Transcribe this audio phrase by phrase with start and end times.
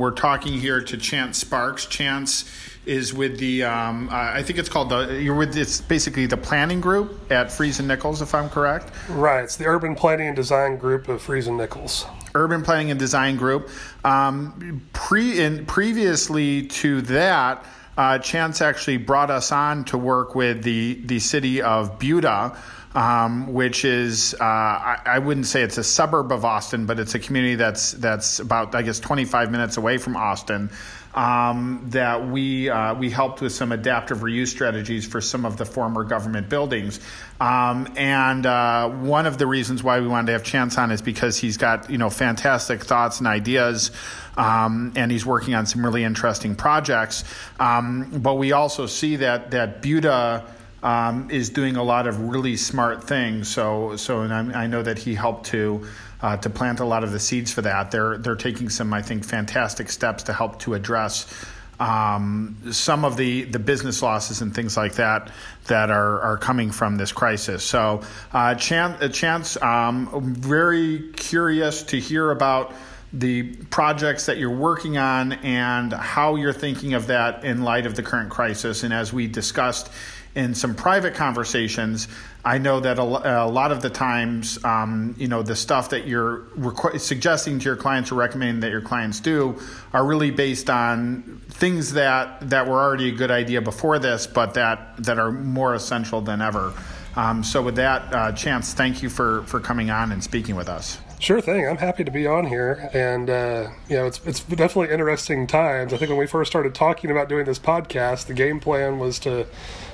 [0.00, 1.84] We're talking here to Chance Sparks.
[1.84, 2.48] Chance
[2.86, 6.36] is with the, um, uh, I think it's called the, you're with, it's basically the
[6.36, 8.92] planning group at Freese and Nichols, if I'm correct.
[9.08, 9.42] Right.
[9.42, 12.06] It's the Urban Planning and Design Group of Freese and Nichols.
[12.36, 13.70] Urban Planning and Design Group.
[14.04, 20.62] Um, pre, in, previously to that, uh, Chance actually brought us on to work with
[20.62, 22.56] the, the city of Buda
[22.94, 27.14] um, which is uh, I, I, wouldn't say it's a suburb of Austin, but it's
[27.14, 30.70] a community that's that's about I guess 25 minutes away from Austin.
[31.14, 35.64] Um, that we uh, we helped with some adaptive reuse strategies for some of the
[35.64, 37.00] former government buildings,
[37.40, 41.02] um, and uh, one of the reasons why we wanted to have Chance on is
[41.02, 43.90] because he's got you know fantastic thoughts and ideas.
[44.36, 47.24] Um, and he's working on some really interesting projects.
[47.58, 50.46] Um, but we also see that that Buda
[50.82, 53.48] um, is doing a lot of really smart things.
[53.48, 55.86] So, so and I, I know that he helped to
[56.20, 57.90] uh, to plant a lot of the seeds for that.
[57.90, 61.32] They're they're taking some, I think, fantastic steps to help to address
[61.80, 65.30] um, some of the, the business losses and things like that
[65.66, 67.62] that are, are coming from this crisis.
[67.62, 72.74] So, uh, Chance, Chance um, very curious to hear about
[73.12, 77.94] the projects that you're working on and how you're thinking of that in light of
[77.94, 78.82] the current crisis.
[78.82, 79.90] And as we discussed
[80.38, 82.06] in some private conversations,
[82.44, 86.42] I know that a, lot of the times, um, you know, the stuff that you're
[86.56, 89.60] requ- suggesting to your clients or recommending that your clients do
[89.92, 94.54] are really based on things that that were already a good idea before this, but
[94.54, 96.72] that that are more essential than ever.
[97.16, 100.68] Um, so, with that, uh, Chance, thank you for for coming on and speaking with
[100.68, 100.98] us.
[101.20, 101.66] Sure thing.
[101.66, 105.92] I'm happy to be on here, and uh, you know, it's it's definitely interesting times.
[105.92, 109.18] I think when we first started talking about doing this podcast, the game plan was
[109.20, 109.46] to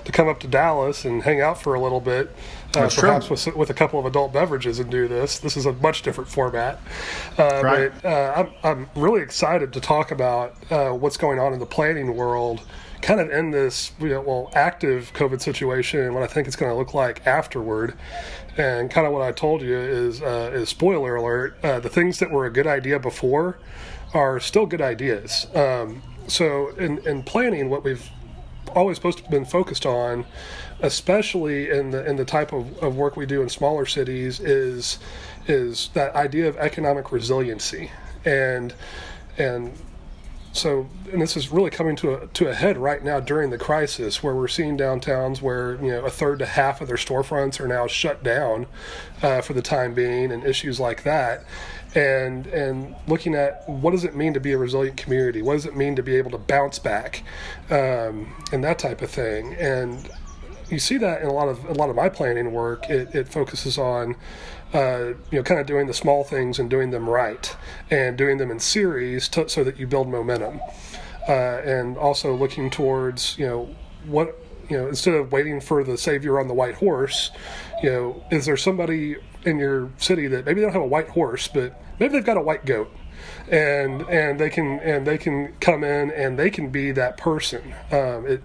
[0.05, 2.31] to come up to Dallas and hang out for a little bit,
[2.77, 5.39] uh, perhaps with, with a couple of adult beverages and do this.
[5.39, 6.78] This is a much different format,
[7.38, 7.92] uh, right.
[8.03, 11.66] but uh, I'm I'm really excited to talk about uh, what's going on in the
[11.66, 12.61] planning world
[13.05, 16.56] kind of in this you know, well active COVID situation and what I think it's
[16.56, 17.94] going to look like afterward.
[18.56, 22.19] And kind of what I told you is uh, is spoiler alert: uh, the things
[22.19, 23.59] that were a good idea before
[24.12, 25.47] are still good ideas.
[25.54, 28.09] Um, so in in planning, what we've
[28.75, 30.25] always supposed to been focused on,
[30.81, 34.98] especially in the in the type of, of work we do in smaller cities, is
[35.47, 37.91] is that idea of economic resiliency
[38.25, 38.75] and
[39.36, 39.72] and
[40.54, 43.59] so, and this is really coming to a, to a head right now during the
[43.59, 47.59] crisis, where we're seeing downtowns where you know a third to half of their storefronts
[47.59, 48.66] are now shut down
[49.20, 51.44] uh, for the time being, and issues like that,
[51.97, 55.42] and and looking at what does it mean to be a resilient community?
[55.42, 57.25] What does it mean to be able to bounce back,
[57.69, 60.09] um, and that type of thing, and
[60.71, 62.88] you see that in a lot of a lot of my planning work.
[62.88, 64.15] It, it focuses on
[64.74, 67.56] uh, you know, kind of doing the small things and doing them right,
[67.90, 70.60] and doing them in series to, so that you build momentum,
[71.28, 71.32] uh,
[71.64, 73.74] and also looking towards you know
[74.06, 74.36] what
[74.68, 77.30] you know instead of waiting for the savior on the white horse,
[77.82, 81.08] you know, is there somebody in your city that maybe they don't have a white
[81.08, 82.91] horse, but maybe they've got a white goat,
[83.48, 87.74] and and they can and they can come in and they can be that person.
[87.92, 88.42] Um, it,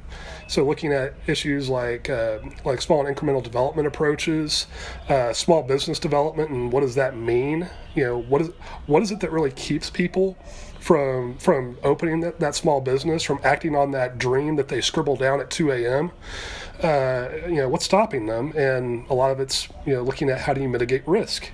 [0.50, 4.66] so looking at issues like uh, like small and incremental development approaches,
[5.08, 7.70] uh, small business development, and what does that mean?
[7.94, 8.50] You know, what is
[8.88, 10.38] what is it that really keeps people
[10.80, 15.16] from from opening that, that small business, from acting on that dream that they scribble
[15.16, 16.12] down at 2 a.m.
[16.82, 18.52] Uh, you know, what's stopping them?
[18.58, 21.52] And a lot of it's you know looking at how do you mitigate risk.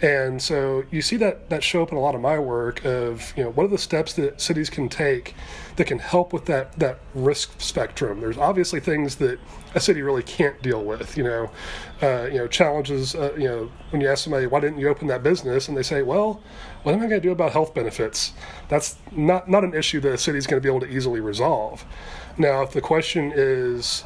[0.00, 3.34] And so you see that that show up in a lot of my work of
[3.36, 5.34] you know what are the steps that cities can take
[5.78, 8.20] that can help with that that risk spectrum.
[8.20, 9.38] There's obviously things that
[9.76, 11.16] a city really can't deal with.
[11.16, 11.50] You know,
[12.02, 13.14] uh, you know challenges.
[13.14, 15.84] Uh, you know, when you ask somebody why didn't you open that business, and they
[15.84, 16.42] say, well,
[16.82, 18.32] what am I going to do about health benefits?
[18.68, 21.20] That's not not an issue that a city is going to be able to easily
[21.20, 21.84] resolve.
[22.36, 24.04] Now, if the question is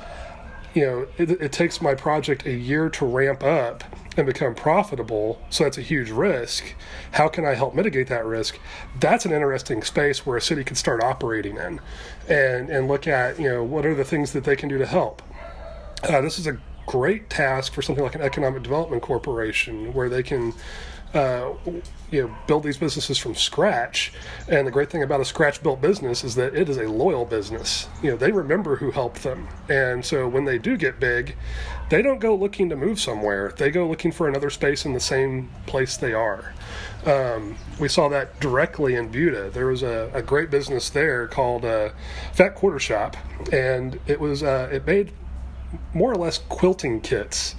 [0.75, 3.85] you know, it, it, takes my project a year to ramp up
[4.17, 6.75] and become profitable, so that's a huge risk.
[7.13, 8.59] How can I help mitigate that risk?
[9.01, 11.81] That's an interesting space where a city can start operating in,
[12.29, 14.87] and and look at you know what are the things that they can do to
[14.87, 15.23] help.
[16.03, 20.23] Uh, this is a great task for something like an economic development corporation where they
[20.23, 20.53] can
[21.15, 21.53] uh,
[22.11, 24.13] you know build these businesses from scratch.
[24.49, 27.25] And the great thing about a scratch built business is that it is a loyal
[27.25, 27.89] business.
[28.03, 31.37] You know they remember who helped them, and so when they do get big,
[31.93, 33.53] they don't go looking to move somewhere.
[33.55, 36.55] They go looking for another space in the same place they are.
[37.05, 39.51] Um, we saw that directly in Buda.
[39.51, 41.91] There was a, a great business there called uh,
[42.33, 43.15] Fat Quarter Shop,
[43.53, 45.13] and it was uh, it made
[45.93, 47.57] more or less quilting kits.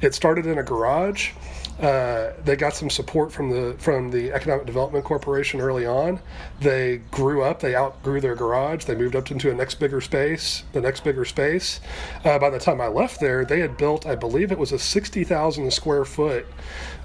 [0.00, 1.32] It started in a garage
[1.80, 6.20] Uh, they got some support from the from the Economic Development Corporation early on.
[6.60, 7.58] They grew up.
[7.60, 8.84] They outgrew their garage.
[8.84, 10.62] They moved up into a next bigger space.
[10.72, 11.80] The next bigger space.
[12.24, 14.78] Uh, by the time I left there, they had built, I believe, it was a
[14.78, 16.46] sixty thousand square foot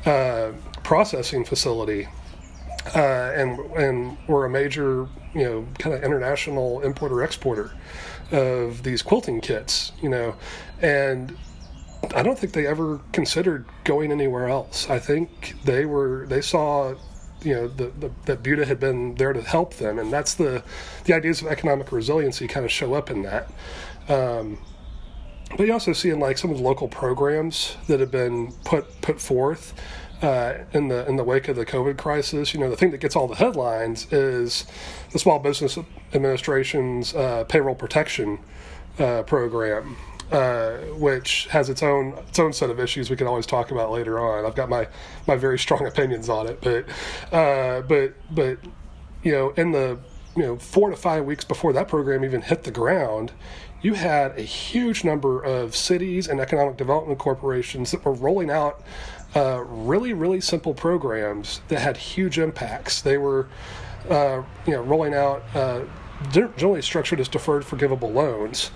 [0.06, 0.52] uh,
[0.84, 2.08] processing facility,
[2.96, 3.00] uh,
[3.36, 7.72] and and were a major, you know, kind of international importer exporter
[8.32, 9.94] of these quilting kits.
[10.00, 10.36] You know,
[10.80, 11.36] and
[12.16, 14.90] I don't think they ever considered going anywhere else.
[14.90, 16.96] I think they were they saw
[17.42, 20.64] you know the, the, that Buda had been there to help them, and that's the
[21.06, 23.52] the ideas of economic resiliency kind of show up in that.
[24.08, 24.60] Um,
[25.58, 29.02] but you also see in like some of the local programs that have been put
[29.02, 29.74] put forth
[30.22, 32.54] uh, in the in the wake of the COVID crisis.
[32.54, 34.66] You know, the thing that gets all the headlines is
[35.12, 35.78] the Small Business
[36.14, 38.40] Administration's uh, payroll protection
[39.00, 39.96] uh, program,
[40.32, 43.92] uh, which has its own its own set of issues we can always talk about
[43.92, 44.46] later on.
[44.46, 44.88] I've got my
[45.28, 46.86] my very strong opinions on it, but
[47.36, 48.60] uh, but but
[49.24, 49.98] you know, in the
[50.36, 53.32] you know four to five weeks before that program even hit the ground,
[53.82, 58.84] you had a huge number of cities and economic development corporations that were rolling out
[59.36, 63.02] uh, really really simple programs that had huge impacts.
[63.02, 63.48] They were
[64.10, 65.82] uh, you know rolling out uh,
[66.32, 68.72] generally structured as deferred forgivable loans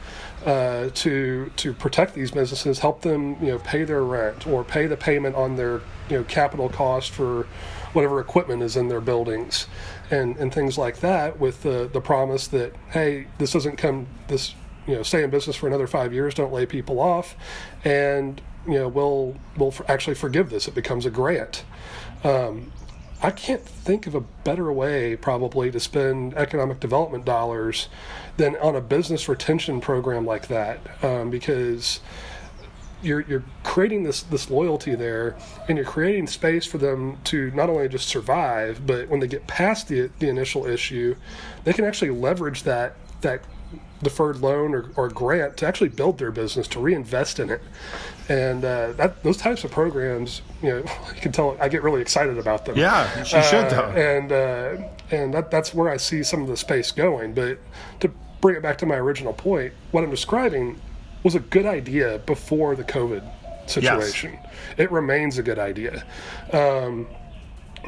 [0.45, 4.87] uh, to to protect these businesses, help them you know pay their rent or pay
[4.87, 7.47] the payment on their you know capital cost for
[7.93, 9.67] whatever equipment is in their buildings.
[10.11, 14.53] And and things like that with the the promise that hey this doesn't come this
[14.85, 17.37] you know stay in business for another five years don't lay people off
[17.85, 20.67] and you know we'll we'll actually forgive this.
[20.67, 21.63] It becomes a grant.
[22.23, 22.71] Um,
[23.21, 27.87] I can't think of a better way, probably, to spend economic development dollars
[28.37, 31.99] than on a business retention program like that, um, because
[33.01, 35.35] you're you're creating this this loyalty there,
[35.67, 39.45] and you're creating space for them to not only just survive, but when they get
[39.47, 41.15] past the the initial issue,
[41.63, 43.41] they can actually leverage that that
[44.03, 47.61] deferred loan or, or grant to actually build their business to reinvest in it.
[48.29, 50.77] And uh, that those types of programs you know
[51.15, 52.77] you can tell i get really excited about them.
[52.77, 53.85] Yeah you should though.
[53.85, 57.33] uh, and uh, and that, that's where i see some of the space going.
[57.33, 57.59] But
[58.01, 58.11] to
[58.43, 60.79] bring it back to my original point what i'm describing
[61.23, 63.23] was a good idea before the covid
[63.65, 64.33] situation.
[64.33, 64.53] Yes.
[64.77, 66.03] it remains a good idea.
[66.51, 67.07] Um,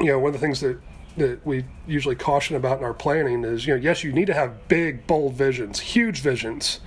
[0.00, 0.78] you know one of the things that
[1.16, 4.34] that we usually caution about in our planning is you know yes you need to
[4.34, 6.80] have big bold visions huge visions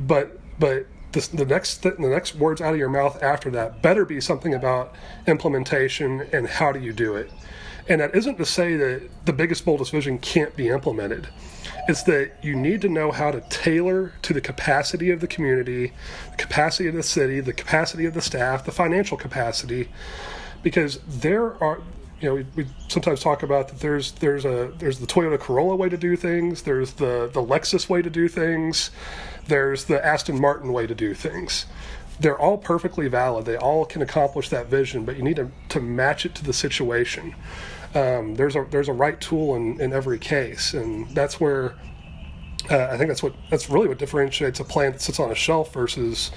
[0.00, 4.04] but but the, the next the next words out of your mouth after that better
[4.04, 4.94] be something about
[5.26, 7.30] implementation and how do you do it.
[7.88, 11.28] And that isn't to say that the biggest boldest vision can't be implemented
[11.88, 15.92] it's that you need to know how to tailor to the capacity of the community
[16.30, 19.88] the capacity of the city the capacity of the staff the financial capacity
[20.62, 21.80] because there are
[22.20, 25.74] you know, we, we, sometimes talk about that there's there's a there's the Toyota Corolla
[25.74, 28.90] way to do things, there's the the Lexus way to do things,
[29.46, 31.66] there's the Aston Martin way to do things.
[32.20, 33.46] They're all perfectly valid.
[33.46, 36.52] They all can accomplish that vision, but you need to, to match it to the
[36.52, 37.34] situation.
[37.94, 41.74] Um, there's a there's a right tool in, in every case, and that's where
[42.70, 45.34] uh, I think that's what that's really what differentiates a plan that sits on a
[45.34, 46.30] shelf versus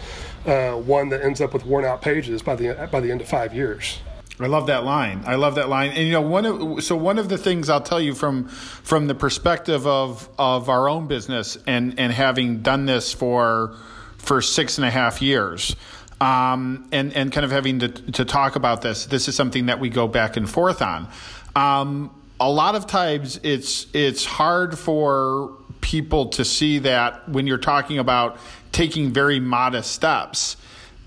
[0.45, 3.27] uh, one that ends up with worn out pages by the by the end of
[3.27, 3.99] five years.
[4.39, 5.23] I love that line.
[5.27, 5.91] I love that line.
[5.91, 9.07] And you know, one of so one of the things I'll tell you from from
[9.07, 13.75] the perspective of of our own business and and having done this for
[14.17, 15.75] for six and a half years.
[16.19, 19.05] Um, and and kind of having to to talk about this.
[19.05, 21.09] This is something that we go back and forth on.
[21.55, 27.57] Um, a lot of times, it's it's hard for people to see that when you're
[27.57, 28.37] talking about
[28.71, 30.57] taking very modest steps,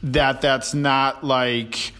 [0.02, 1.92] that that's not like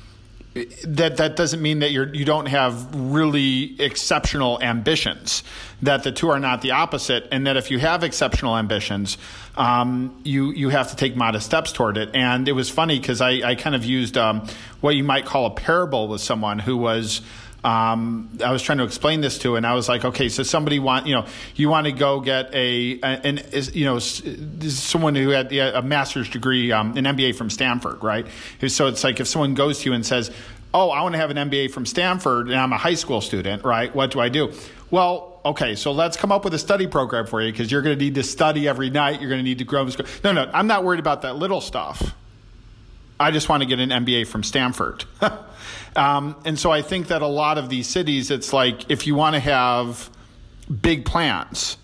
[0.85, 5.43] that that doesn't mean that you're you don't have really exceptional ambitions.
[5.83, 9.19] That the two are not the opposite, and that if you have exceptional ambitions,
[9.57, 12.11] um, you you have to take modest steps toward it.
[12.15, 14.47] And it was funny because I, I kind of used um,
[14.81, 17.21] what you might call a parable with someone who was.
[17.67, 20.79] Um, I was trying to explain this to, and I was like, okay, so somebody
[20.79, 23.41] want, you know, you want to go get a, an,
[23.73, 28.25] you know, someone who had a master's degree, um, an MBA from Stanford, right?
[28.69, 30.31] So it's like if someone goes to you and says,
[30.73, 33.65] oh, I want to have an MBA from Stanford, and I'm a high school student,
[33.65, 33.93] right?
[33.93, 34.53] What do I do?
[34.93, 37.99] Well, okay, so let's come up with a study program for you because you're going
[37.99, 39.21] to need to study every night.
[39.21, 39.89] You're going to need to grow.
[40.23, 42.15] No, no, I'm not worried about that little stuff.
[43.19, 45.05] I just want to get an MBA from Stanford.
[45.97, 49.15] um, and so I think that a lot of these cities, it's like if you
[49.15, 50.11] want to have
[50.83, 51.77] big plans,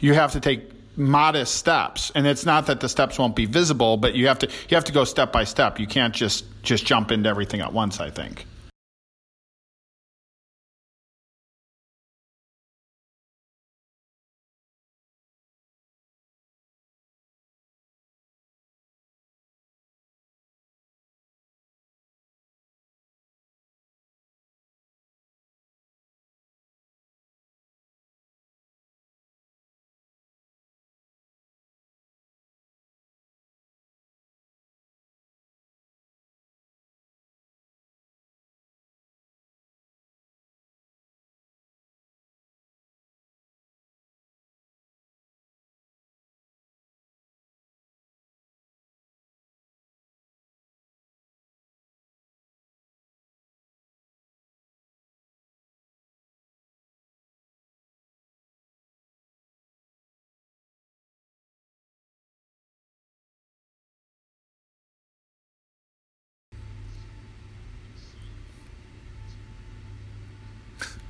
[0.00, 2.10] you have to take modest steps.
[2.14, 4.84] And it's not that the steps won't be visible, but you have to you have
[4.84, 5.78] to go step by step.
[5.80, 8.46] You can't just just jump into everything at once, I think.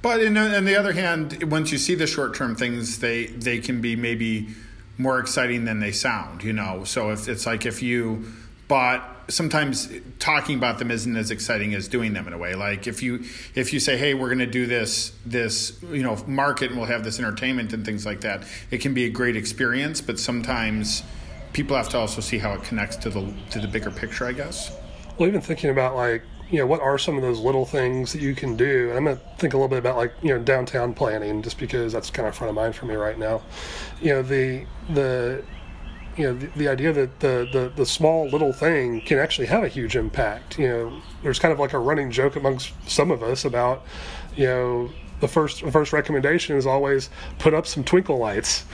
[0.02, 3.58] But in, on the other hand, once you see the short term things, they they
[3.58, 4.49] can be maybe
[4.96, 6.42] more exciting than they sound.
[6.42, 8.25] You know, so if it's like if you
[8.70, 12.87] but sometimes talking about them isn't as exciting as doing them in a way like
[12.87, 13.25] if you
[13.56, 16.88] if you say hey we're going to do this this you know market and we'll
[16.88, 21.02] have this entertainment and things like that it can be a great experience but sometimes
[21.52, 24.32] people have to also see how it connects to the to the bigger picture i
[24.32, 24.76] guess
[25.18, 28.21] well even thinking about like you know what are some of those little things that
[28.21, 28.88] you can do?
[28.88, 31.59] And i'm going to think a little bit about like you know downtown planning just
[31.59, 33.42] because that's kind of front of mind for me right now.
[34.00, 35.45] You know the the
[36.16, 39.62] you know the, the idea that the, the the small little thing can actually have
[39.62, 40.59] a huge impact.
[40.59, 43.85] You know there's kind of like a running joke amongst some of us about
[44.37, 44.90] you know
[45.21, 48.64] the first first recommendation is always put up some twinkle lights.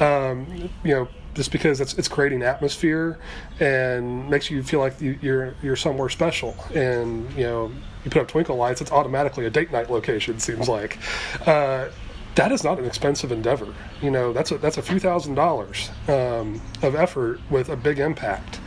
[0.00, 3.18] Um, you know just because it's it's creating atmosphere
[3.60, 7.70] and makes you feel like you, you're you're somewhere special and you know
[8.04, 10.98] you put up twinkle lights it's automatically a date night location seems like
[11.46, 11.88] uh,
[12.36, 13.74] that is not an expensive endeavor.
[14.00, 17.98] You know, that's a, that's a few thousand dollars um, of effort with a big
[17.98, 18.60] impact.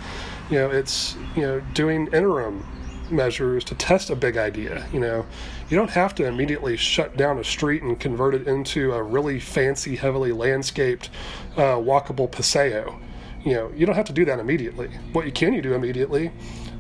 [0.49, 2.65] You know, it's you know doing interim
[3.11, 4.85] measures to test a big idea.
[4.91, 5.25] You know,
[5.69, 9.39] you don't have to immediately shut down a street and convert it into a really
[9.39, 11.09] fancy, heavily landscaped,
[11.57, 12.99] uh, walkable paseo.
[13.43, 14.89] You know, you don't have to do that immediately.
[15.13, 16.31] What you can you do immediately,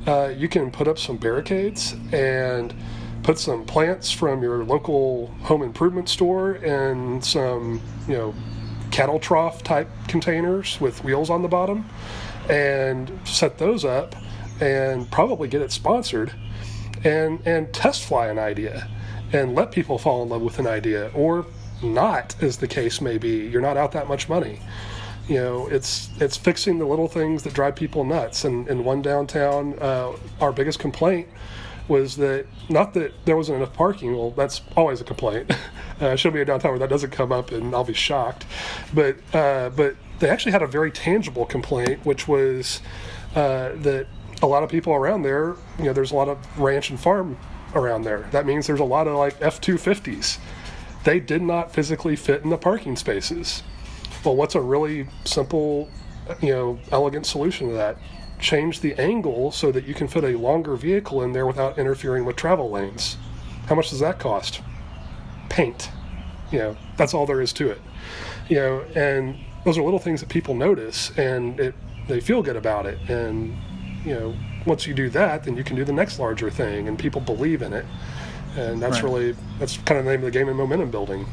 [0.07, 2.73] uh, you can put up some barricades and
[3.21, 8.33] put some plants from your local home improvement store and some, you know,
[8.91, 11.87] cattle trough type containers with wheels on the bottom
[12.49, 14.15] and set those up
[14.59, 16.33] and probably get it sponsored
[17.03, 18.87] and and test fly an idea
[19.31, 21.45] and let people fall in love with an idea or
[21.81, 24.59] not as the case may be you're not out that much money
[25.27, 29.01] you know it's it's fixing the little things that drive people nuts and in one
[29.01, 31.27] downtown uh, our biggest complaint
[31.89, 34.15] was that not that there wasn't enough parking.
[34.15, 35.51] Well, that's always a complaint.
[35.99, 38.45] Uh, show me a downtown where that doesn't come up, and I'll be shocked.
[38.93, 42.79] But uh, but they actually had a very tangible complaint, which was
[43.35, 44.07] uh, that
[44.41, 47.37] a lot of people around there, you know, there's a lot of ranch and farm
[47.75, 48.27] around there.
[48.31, 50.39] That means there's a lot of like F two fifties.
[51.03, 53.63] They did not physically fit in the parking spaces.
[54.23, 55.89] Well, what's a really simple,
[56.41, 57.97] you know, elegant solution to that?
[58.39, 62.25] change the angle so that you can fit a longer vehicle in there without interfering
[62.25, 63.17] with travel lanes.
[63.67, 64.61] How much does that cost?
[65.49, 65.91] Paint.
[66.51, 67.81] You know, that's all there is to it.
[68.47, 71.75] You know, and those are little things that people notice and it,
[72.07, 72.97] they feel good about it.
[73.09, 73.57] And,
[74.05, 76.97] you know, once you do that, then you can do the next larger thing and
[76.97, 77.85] people believe in it.
[78.55, 79.03] And that's right.
[79.03, 81.25] really, that's kind of the name of the game in momentum building.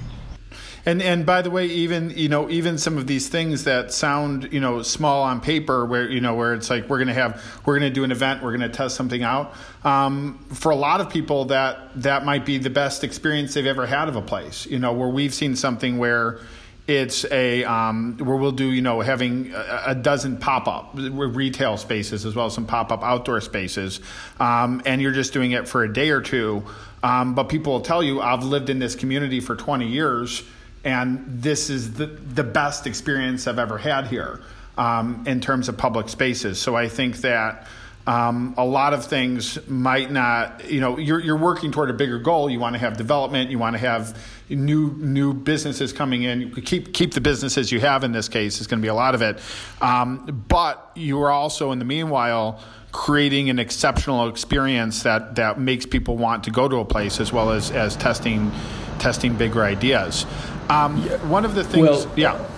[0.86, 4.52] And and by the way, even you know even some of these things that sound
[4.52, 7.76] you know small on paper, where you know where it's like we're gonna have we're
[7.76, 9.52] gonna do an event, we're gonna test something out.
[9.82, 13.84] Um, for a lot of people, that that might be the best experience they've ever
[13.84, 14.64] had of a place.
[14.66, 16.38] You know, where we've seen something where
[16.86, 22.24] it's a um, where we'll do you know having a, dozen pop up retail spaces
[22.24, 24.00] as well as some pop up outdoor spaces,
[24.38, 26.62] um, and you're just doing it for a day or two.
[27.02, 30.42] Um, but people will tell you, I've lived in this community for 20 years
[30.86, 34.40] and this is the, the best experience I've ever had here
[34.78, 36.60] um, in terms of public spaces.
[36.60, 37.66] So I think that
[38.06, 42.18] um, a lot of things might not, you know, you're, you're working toward a bigger
[42.20, 42.48] goal.
[42.48, 43.50] You want to have development.
[43.50, 44.16] You want to have
[44.48, 46.52] new new businesses coming in.
[46.52, 48.60] Keep keep the businesses you have in this case.
[48.60, 49.40] Is going to be a lot of it,
[49.80, 55.84] um, but you are also in the meanwhile creating an exceptional experience that that makes
[55.84, 58.52] people want to go to a place as well as as testing
[59.00, 60.26] testing bigger ideas.
[60.68, 62.48] Um, one of the things, well, yeah.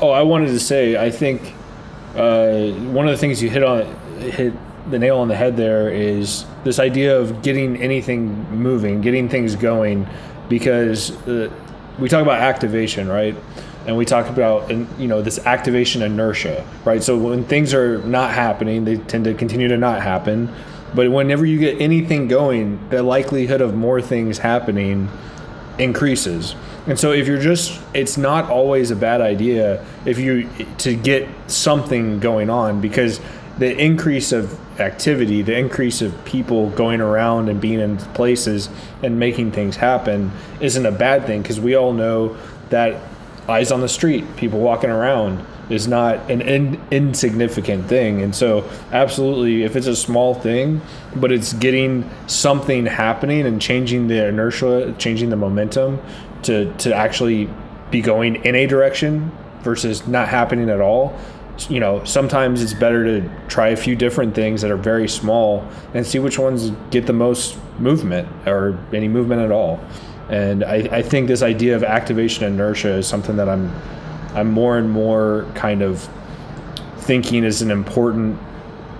[0.00, 1.54] Oh, I wanted to say, I think
[2.14, 3.86] uh, one of the things you hit on
[4.20, 4.52] hit
[4.90, 9.56] the nail on the head there is this idea of getting anything moving, getting things
[9.56, 10.06] going,
[10.48, 11.50] because uh,
[11.98, 13.36] we talk about activation, right?
[13.86, 17.02] And we talk about you know this activation inertia, right?
[17.02, 20.52] So when things are not happening, they tend to continue to not happen.
[20.94, 25.10] But whenever you get anything going, the likelihood of more things happening
[25.78, 26.54] increases.
[26.86, 31.28] And so if you're just it's not always a bad idea if you to get
[31.46, 33.20] something going on because
[33.58, 38.68] the increase of activity, the increase of people going around and being in places
[39.02, 40.30] and making things happen
[40.60, 42.36] isn't a bad thing because we all know
[42.70, 43.00] that
[43.48, 48.22] eyes on the street, people walking around is not an in, insignificant thing.
[48.22, 50.80] And so, absolutely, if it's a small thing,
[51.16, 56.00] but it's getting something happening and changing the inertia, changing the momentum
[56.42, 57.48] to, to actually
[57.90, 59.32] be going in a direction
[59.62, 61.18] versus not happening at all.
[61.68, 65.68] You know, sometimes it's better to try a few different things that are very small
[65.92, 69.80] and see which ones get the most movement or any movement at all.
[70.28, 73.74] And I, I think this idea of activation inertia is something that I'm
[74.34, 76.08] I'm more and more kind of
[76.98, 78.38] thinking is an important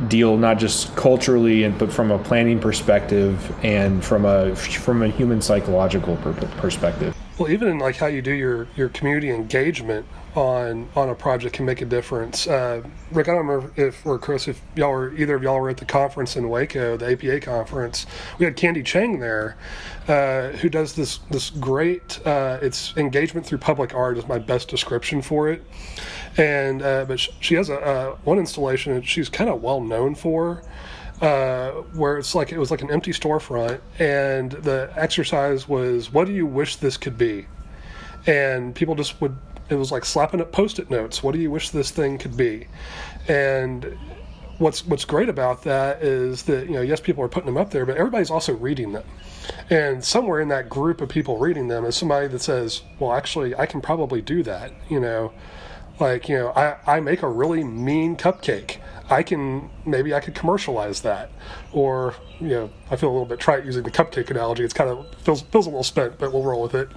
[0.09, 5.09] deal, not just culturally, and but from a planning perspective and from a from a
[5.09, 7.18] human psychological per- perspective.
[7.39, 11.55] Well, even in like how you do your, your community engagement on on a project
[11.55, 12.47] can make a difference.
[12.49, 15.71] Uh, Rick, I don't remember if or Chris, if y'all were either of y'all were
[15.71, 18.07] at the conference in Waco, the APA conference.
[18.39, 19.57] We had Candy Chang there,
[20.09, 22.25] uh, who does this this great.
[22.27, 25.65] Uh, it's engagement through public art is my best description for it.
[26.37, 30.63] And uh, but she has a one installation that she's kind of well known for
[31.21, 36.27] uh, where it's like it was like an empty storefront, and the exercise was, "What
[36.27, 37.47] do you wish this could be?"
[38.27, 39.37] And people just would.
[39.69, 41.23] It was like slapping up post-it notes.
[41.23, 42.69] What do you wish this thing could be?
[43.27, 43.99] And
[44.59, 47.71] what's what's great about that is that you know yes people are putting them up
[47.71, 49.05] there but everybody's also reading them
[49.71, 53.55] and somewhere in that group of people reading them is somebody that says well actually
[53.55, 55.33] i can probably do that you know
[56.01, 58.79] like you know i, I make a really mean cupcake
[59.11, 61.31] I can maybe I could commercialize that,
[61.73, 64.65] or you know I feel a little bit trite using the cupcake analogy.
[64.65, 66.89] It's kind of feels feels a little spent, but we'll roll with it.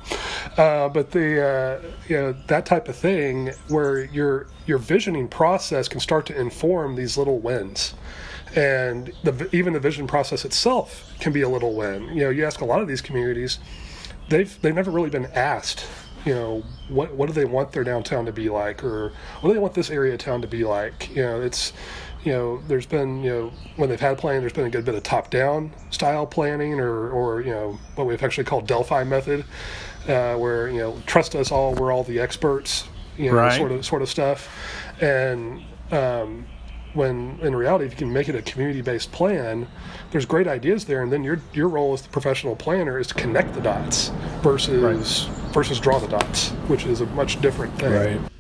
[0.58, 5.88] Uh, but the uh, you know that type of thing where your your visioning process
[5.88, 7.94] can start to inform these little wins.
[8.54, 12.04] And the, even the vision process itself can be a little win.
[12.10, 13.60] You know, you ask a lot of these communities,
[14.28, 15.86] they've they've never really been asked
[16.26, 19.54] you know what what do they want their downtown to be like or what do
[19.54, 21.74] they want this area of town to be like you know it's
[22.24, 24.96] you know there's been you know when they've had planning there's been a good bit
[24.96, 29.44] of top down style planning or or you know what we've actually called delphi method
[30.08, 33.58] uh, where you know trust us all we're all the experts you know right.
[33.58, 34.50] sort of sort of stuff
[35.02, 36.46] and um,
[36.94, 39.68] when in reality if you can make it a community based plan
[40.12, 43.14] there's great ideas there and then your your role as the professional planner is to
[43.14, 45.54] connect the dots versus right.
[45.54, 47.92] versus draw the dots which is a much different thing.
[47.92, 48.32] Right.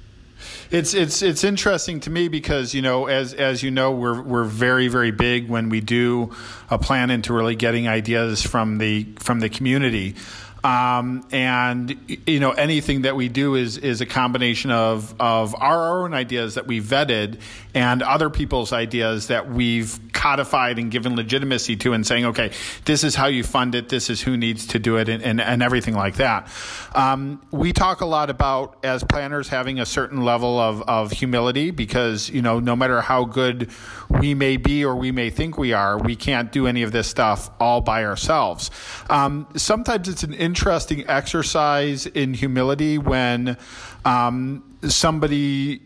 [0.71, 4.45] It's it's it's interesting to me because you know as as you know we're we're
[4.45, 6.33] very very big when we do
[6.69, 10.15] a plan into really getting ideas from the from the community
[10.63, 11.97] um, and
[12.27, 16.55] you know anything that we do is is a combination of of our own ideas
[16.55, 17.39] that we vetted
[17.73, 22.51] and other people's ideas that we've codified and given legitimacy to and saying okay
[22.85, 23.89] this is how you fund it.
[23.89, 26.47] This is who needs to do it and, and, and everything like that.
[26.93, 31.71] Um, we talk a lot about as planners having a certain level of, of humility
[31.71, 33.69] because you know no matter how good
[34.09, 37.07] we may be or we may think we are we can't do any of this
[37.07, 38.71] stuff all by ourselves.
[39.09, 43.55] Um, sometimes it's an interesting exercise in humility when
[44.03, 45.81] um, somebody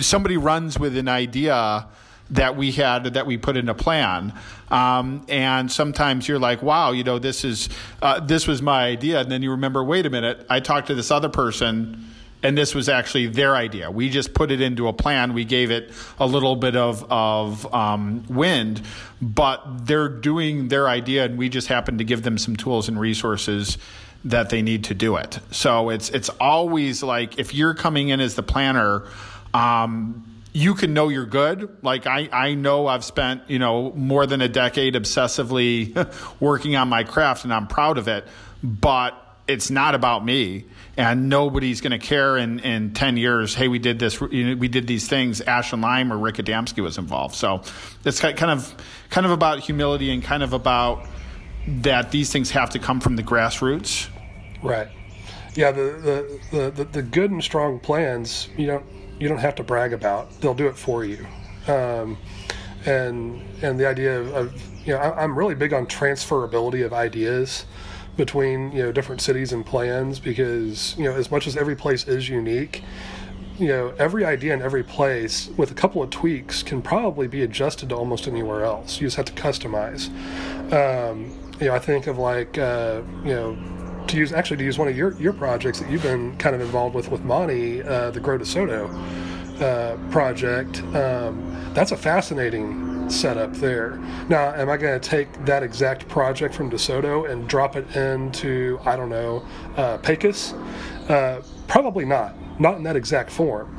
[0.00, 1.86] somebody runs with an idea
[2.30, 4.32] that we had that we put in a plan.
[4.70, 7.68] Um, and sometimes you're like wow you know this is
[8.00, 9.20] uh, this was my idea.
[9.20, 12.02] And then you remember wait a minute i talked to this other person
[12.42, 13.90] and this was actually their idea.
[13.90, 15.34] We just put it into a plan.
[15.34, 18.80] We gave it a little bit of, of um, wind
[19.20, 23.00] but they're doing their idea and we just happen to give them some tools and
[23.00, 23.78] resources
[24.26, 25.38] that they need to do it.
[25.50, 29.04] So it's it's always like if you're coming in as the planner,
[29.54, 31.76] um, you can know you're good.
[31.82, 35.94] Like I, I know I've spent, you know, more than a decade obsessively
[36.40, 38.26] working on my craft and I'm proud of it,
[38.62, 39.14] but
[39.46, 40.64] it's not about me
[40.96, 43.54] and nobody's going to care in, in 10 years.
[43.54, 45.40] Hey, we did this, we did these things.
[45.42, 47.34] Ash and Lime or Rick Adamski was involved.
[47.34, 47.62] So
[48.04, 48.74] it's kind of,
[49.10, 51.06] kind of about humility and kind of about
[51.68, 54.08] that these things have to come from the grassroots.
[54.62, 54.88] Right.
[55.54, 55.70] Yeah.
[55.70, 58.84] The, the, the, the good and strong plans, you don't,
[59.18, 60.30] you don't have to brag about.
[60.40, 61.26] They'll do it for you.
[61.66, 62.18] Um,
[62.84, 66.92] and, and the idea of, of you know, I, I'm really big on transferability of
[66.92, 67.66] ideas
[68.16, 72.06] between, you know, different cities and plans because, you know, as much as every place
[72.06, 72.82] is unique,
[73.58, 77.42] you know, every idea in every place with a couple of tweaks can probably be
[77.42, 79.00] adjusted to almost anywhere else.
[79.00, 80.08] You just have to customize.
[80.72, 83.58] Um, you know, I think of like, uh, you know,
[84.08, 86.60] to use actually to use one of your, your projects that you've been kind of
[86.60, 88.90] involved with with Monty, uh, the Grow DeSoto
[89.60, 90.82] uh, project.
[90.94, 93.98] Um, that's a fascinating setup there.
[94.28, 98.78] Now, am I going to take that exact project from DeSoto and drop it into
[98.84, 99.44] I don't know
[99.76, 100.52] uh, Pecos?
[101.08, 102.34] Uh, probably not.
[102.60, 103.76] Not in that exact form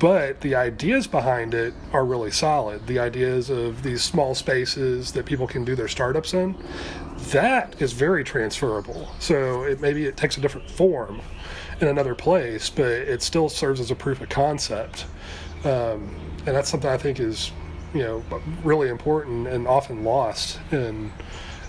[0.00, 2.84] but the ideas behind it are really solid.
[2.86, 6.56] The ideas of these small spaces that people can do their startups in,
[7.30, 9.08] that is very transferable.
[9.18, 11.20] So it maybe it takes a different form
[11.80, 15.06] in another place, but it still serves as a proof of concept.
[15.64, 16.14] Um,
[16.46, 17.52] and that's something I think is,
[17.94, 18.24] you know,
[18.64, 21.12] really important and often lost in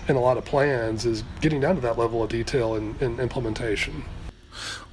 [0.08, 3.20] in a lot of plans is getting down to that level of detail in, in
[3.20, 4.04] implementation.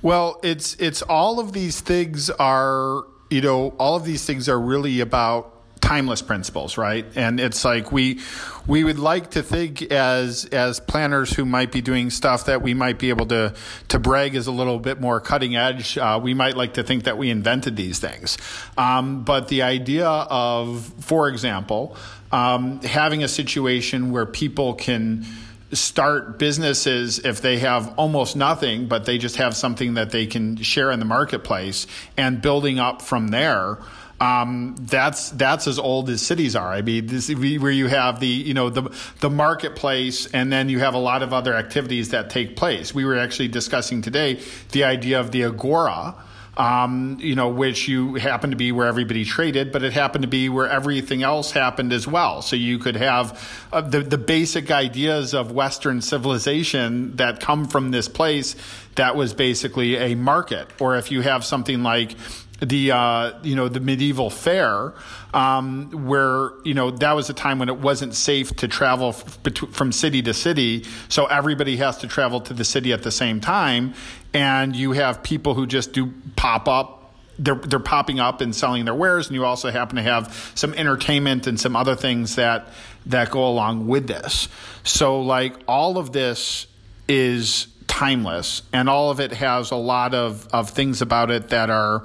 [0.01, 4.59] Well, it's it's all of these things are you know all of these things are
[4.59, 7.05] really about timeless principles, right?
[7.15, 8.19] And it's like we
[8.67, 12.73] we would like to think as as planners who might be doing stuff that we
[12.73, 13.53] might be able to
[13.89, 15.97] to brag is a little bit more cutting edge.
[15.97, 18.37] Uh, we might like to think that we invented these things,
[18.77, 21.95] um, but the idea of, for example,
[22.31, 25.25] um, having a situation where people can
[25.71, 30.55] start businesses if they have almost nothing, but they just have something that they can
[30.57, 31.85] share in the marketplace
[32.17, 33.77] and building up from there.
[34.21, 36.67] Um, that's that's as old as cities are.
[36.67, 40.79] I mean, this, where you have the you know the the marketplace, and then you
[40.79, 42.93] have a lot of other activities that take place.
[42.93, 46.15] We were actually discussing today the idea of the agora
[46.59, 50.27] um, you know, which you happen to be where everybody traded, but it happened to
[50.27, 52.41] be where everything else happened as well.
[52.41, 57.91] So you could have uh, the the basic ideas of Western civilization that come from
[57.91, 58.57] this place
[58.95, 62.15] that was basically a market, or if you have something like
[62.61, 64.93] the uh, you know the medieval fair,
[65.33, 69.57] um, where you know that was a time when it wasn't safe to travel f-
[69.71, 73.39] from city to city, so everybody has to travel to the city at the same
[73.39, 73.93] time,
[74.33, 77.13] and you have people who just do pop up.
[77.37, 80.73] They're they're popping up and selling their wares, and you also happen to have some
[80.73, 82.67] entertainment and some other things that
[83.05, 84.49] that go along with this.
[84.83, 86.67] So like all of this
[87.07, 91.69] is timeless, and all of it has a lot of of things about it that
[91.69, 92.03] are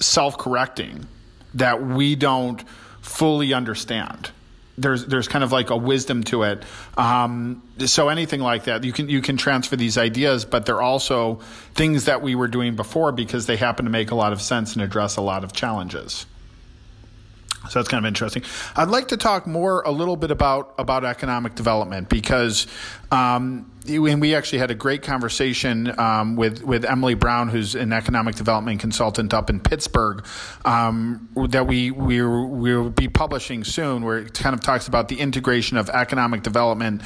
[0.00, 1.06] self correcting
[1.54, 2.62] that we don't
[3.00, 4.30] fully understand.
[4.78, 6.62] There's there's kind of like a wisdom to it.
[6.96, 11.40] Um, so anything like that, you can you can transfer these ideas, but they're also
[11.74, 14.74] things that we were doing before because they happen to make a lot of sense
[14.74, 16.24] and address a lot of challenges.
[17.68, 18.42] So that's kind of interesting.
[18.74, 22.66] I'd like to talk more a little bit about about economic development because
[23.12, 27.92] um, and we actually had a great conversation um, with with Emily Brown, who's an
[27.92, 30.24] economic development consultant up in Pittsburgh,
[30.64, 35.20] um, that we we will be publishing soon, where it kind of talks about the
[35.20, 37.02] integration of economic development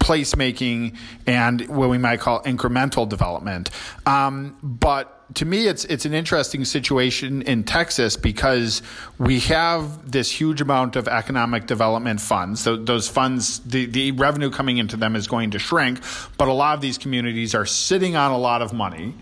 [0.00, 3.70] placemaking and what we might call incremental development.
[4.06, 8.82] Um, but to me, it's it's an interesting situation in Texas because
[9.18, 12.60] we have this huge amount of economic development funds.
[12.60, 16.00] So those funds, the, the revenue coming into them is going to shrink,
[16.36, 19.14] but a lot of these communities are sitting on a lot of money.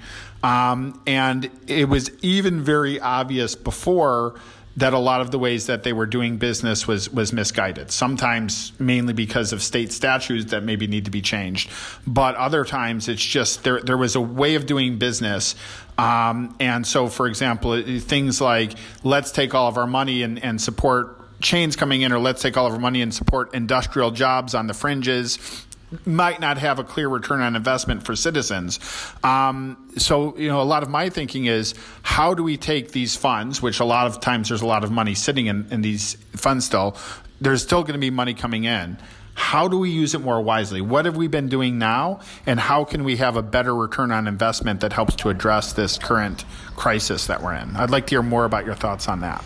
[0.42, 4.40] Um, and it was even very obvious before
[4.78, 7.90] that a lot of the ways that they were doing business was was misguided.
[7.90, 11.70] Sometimes mainly because of state statutes that maybe need to be changed,
[12.06, 15.54] but other times it's just there there was a way of doing business.
[15.98, 20.60] Um, and so, for example, things like let's take all of our money and, and
[20.60, 24.54] support chains coming in, or let's take all of our money and support industrial jobs
[24.54, 25.66] on the fringes
[26.04, 28.78] might not have a clear return on investment for citizens.
[29.22, 33.16] Um, so, you know, a lot of my thinking is how do we take these
[33.16, 36.14] funds, which a lot of times there's a lot of money sitting in, in these
[36.32, 36.96] funds still,
[37.40, 38.98] there's still going to be money coming in.
[39.34, 40.80] How do we use it more wisely?
[40.80, 42.20] What have we been doing now?
[42.44, 45.96] And how can we have a better return on investment that helps to address this
[45.96, 47.76] current crisis that we're in?
[47.76, 49.44] I'd like to hear more about your thoughts on that.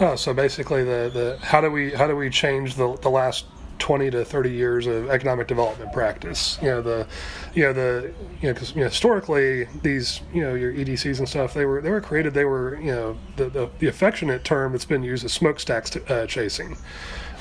[0.00, 3.44] Oh, so basically, the, the how do we how do we change the the last
[3.78, 6.58] 20 to 30 years of economic development practice.
[6.62, 7.06] You know the,
[7.54, 11.28] you know the, you know because you know, historically these you know your EDCs and
[11.28, 14.72] stuff they were they were created they were you know the the, the affectionate term
[14.72, 16.76] that's been used is smokestacks to, uh, chasing,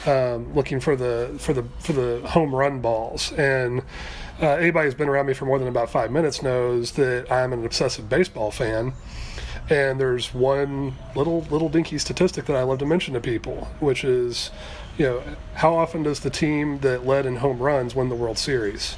[0.06, 3.84] um, looking for the for the for the home run balls and.
[4.41, 7.54] Uh, anybody who's been around me for more than about five minutes knows that I'm
[7.54, 8.91] an obsessive baseball fan.
[9.69, 14.04] And there's one little little dinky statistic that I love to mention to people, which
[14.04, 14.52] is
[14.97, 15.23] you know,
[15.55, 18.95] how often does the team that led in home runs win the World Series?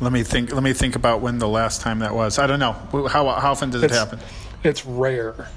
[0.00, 0.52] Let me think.
[0.52, 2.38] Let me think about when the last time that was.
[2.38, 2.72] I don't know.
[3.08, 4.20] How, how often does it's, it happen?
[4.62, 5.48] It's rare.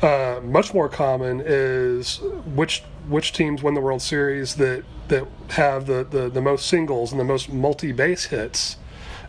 [0.00, 2.20] Uh, much more common is
[2.54, 7.10] which which teams win the World Series that that have the, the, the most singles
[7.10, 8.76] and the most multi base hits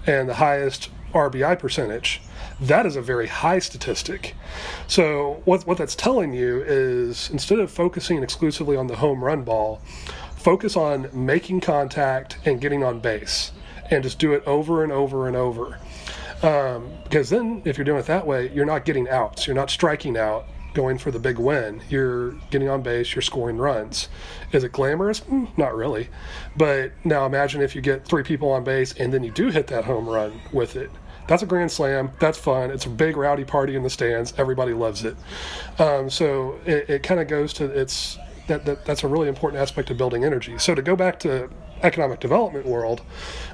[0.05, 2.21] and the highest RBI percentage
[2.61, 4.35] that is a very high statistic.
[4.87, 9.43] So what what that's telling you is instead of focusing exclusively on the home run
[9.43, 9.81] ball,
[10.35, 13.51] focus on making contact and getting on base,
[13.89, 15.79] and just do it over and over and over.
[16.41, 19.45] Um, because then, if you're doing it that way, you're not getting outs.
[19.45, 21.81] You're not striking out, going for the big win.
[21.89, 23.13] You're getting on base.
[23.13, 24.07] You're scoring runs.
[24.53, 25.19] Is it glamorous?
[25.21, 26.07] Mm, not really.
[26.55, 29.67] But now imagine if you get three people on base and then you do hit
[29.67, 30.91] that home run with it
[31.29, 32.09] that's a grand slam.
[32.19, 32.71] That's fun.
[32.71, 34.33] It's a big rowdy party in the stands.
[34.39, 35.15] Everybody loves it.
[35.77, 39.61] Um, so it, it kind of goes to its that, that that's a really important
[39.61, 40.57] aspect of building energy.
[40.57, 41.47] So to go back to
[41.83, 43.03] economic development world,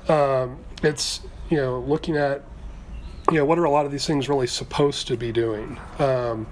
[0.07, 2.43] um, it's you know looking at
[3.29, 5.77] you know what are a lot of these things really supposed to be doing.
[5.99, 6.47] Um,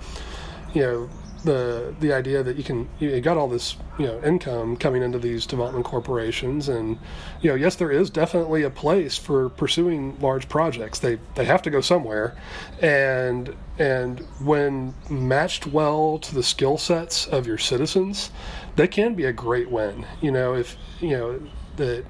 [0.73, 1.09] you know
[1.43, 5.19] the the idea that you can you got all this you know income coming into
[5.19, 6.97] these development corporations and
[7.41, 10.99] you know yes there is definitely a place for pursuing large projects.
[10.99, 12.35] They they have to go somewhere.
[12.81, 18.31] And and when matched well to the skill sets of your citizens
[18.75, 20.05] they can be a great win.
[20.21, 21.41] You know if you know
[21.75, 22.05] that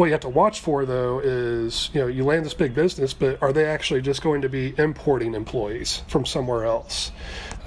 [0.00, 3.12] what you have to watch for though is you know you land this big business
[3.12, 7.12] but are they actually just going to be importing employees from somewhere else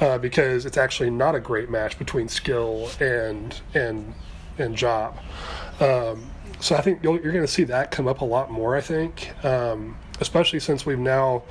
[0.01, 4.15] uh, because it's actually not a great match between skill and and
[4.57, 5.17] and job.
[5.79, 8.75] Um, so I think you're going to see that come up a lot more.
[8.75, 11.43] I think, um, especially since we've now,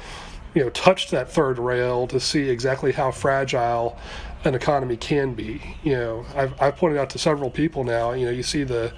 [0.54, 3.98] you know, touched that third rail to see exactly how fragile
[4.44, 5.76] an economy can be.
[5.82, 8.12] You know, I've, I've pointed out to several people now.
[8.12, 8.92] You know, you see the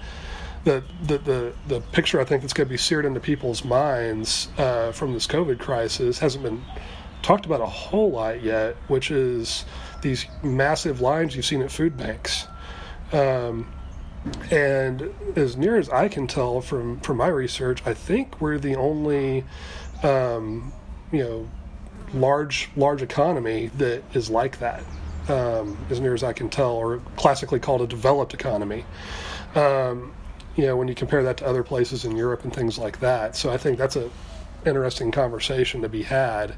[0.65, 4.49] the, the, the, the picture I think that's going to be seared into people's minds
[4.57, 6.63] uh, from this COVID crisis hasn't been
[7.21, 9.65] talked about a whole lot yet, which is
[10.01, 12.47] these massive lines you've seen at food banks.
[13.13, 13.71] Um,
[14.49, 18.75] and as near as I can tell from, from my research, I think we're the
[18.75, 19.45] only,
[20.01, 20.73] um,
[21.11, 21.49] you know,
[22.13, 24.83] large large economy that is like that,
[25.29, 28.83] um, as near as I can tell, or classically called a developed economy.
[29.53, 30.14] Um,
[30.55, 33.35] you know, when you compare that to other places in Europe and things like that.
[33.35, 34.09] So I think that's a
[34.65, 36.55] interesting conversation to be had.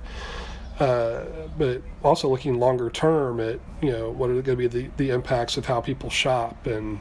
[0.80, 1.26] Uh,
[1.58, 5.10] but also looking longer term at you know what are going to be the, the
[5.10, 7.00] impacts of how people shop and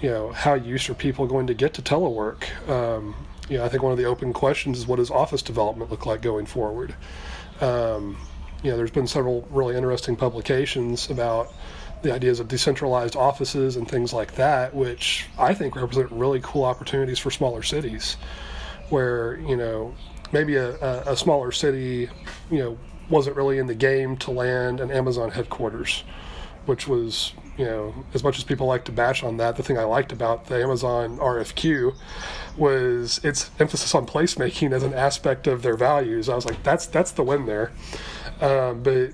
[0.00, 3.14] you know how used are people going to get to telework um,
[3.48, 6.06] you know I think one of the open questions is what does office development look
[6.06, 6.96] like going forward
[7.60, 8.16] um,
[8.64, 11.52] you know there's been several really interesting publications about
[12.04, 16.64] the ideas of decentralized offices and things like that which I think represent really cool
[16.64, 18.16] opportunities for smaller cities
[18.90, 19.94] where you know
[20.32, 22.08] maybe a, a, a smaller city
[22.50, 26.04] you know wasn't really in the game to land an Amazon headquarters,
[26.66, 29.78] which was, you know, as much as people like to bash on that, the thing
[29.78, 31.94] I liked about the Amazon RFQ
[32.56, 36.28] was its emphasis on placemaking as an aspect of their values.
[36.28, 37.72] I was like, that's that's the win there.
[38.40, 39.10] Um, but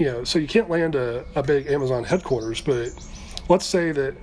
[0.00, 2.88] you know, so you can't land a, a big Amazon headquarters, but
[3.50, 4.16] let's say that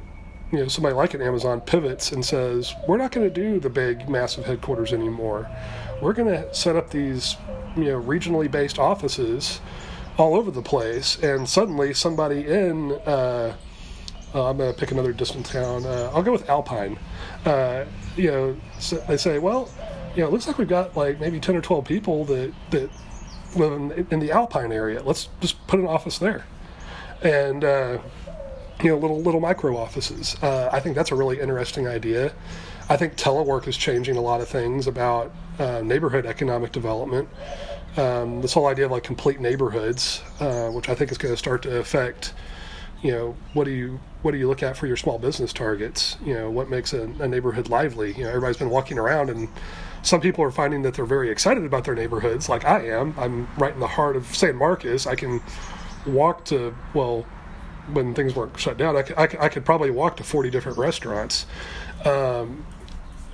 [0.51, 3.69] you know somebody like an Amazon pivots and says, we're not going to do the
[3.69, 5.47] big massive headquarters anymore.
[6.01, 7.37] We're going to set up these
[7.75, 9.61] you know regionally based offices
[10.17, 13.55] all over the place, and suddenly somebody in uh,
[14.33, 15.85] uh, I'm going to pick another distant town.
[15.85, 16.97] Uh, I'll go with Alpine.
[17.45, 17.85] Uh,
[18.15, 19.69] you know, so they say, well,
[20.15, 22.89] you know, it looks like we've got like maybe ten or twelve people that that
[23.55, 25.01] in, in the Alpine area.
[25.03, 26.45] Let's just put an office there,
[27.21, 27.97] and uh,
[28.83, 30.35] you know, little little micro offices.
[30.41, 32.33] Uh, I think that's a really interesting idea.
[32.89, 37.27] I think telework is changing a lot of things about uh, neighborhood economic development.
[37.97, 41.37] Um, this whole idea of like complete neighborhoods, uh, which I think is going to
[41.37, 42.33] start to affect,
[43.01, 46.15] you know, what do you what do you look at for your small business targets?
[46.23, 48.13] You know, what makes a, a neighborhood lively?
[48.13, 49.49] You know, everybody's been walking around and
[50.01, 53.13] some people are finding that they're very excited about their neighborhoods, like I am.
[53.17, 55.05] I'm right in the heart of San Marcos.
[55.07, 55.41] I can
[56.05, 57.25] walk to well,
[57.91, 60.49] when things weren't shut down, I could, I could, I could probably walk to 40
[60.49, 61.45] different restaurants.
[62.05, 62.65] Um,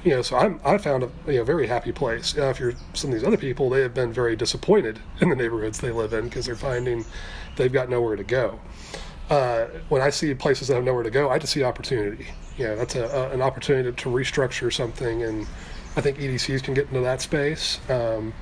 [0.03, 2.37] you know, so I'm, I found a you know, very happy place.
[2.37, 5.35] Uh, if you're some of these other people, they have been very disappointed in the
[5.35, 7.05] neighborhoods they live in because they're finding
[7.55, 8.59] they've got nowhere to go.
[9.29, 12.27] Uh, when I see places that have nowhere to go, I just see opportunity.
[12.57, 15.47] You know, that's a, a, an opportunity to, to, restructure something, and
[15.95, 17.79] I think EDCs can get into that space.
[17.89, 18.33] Um,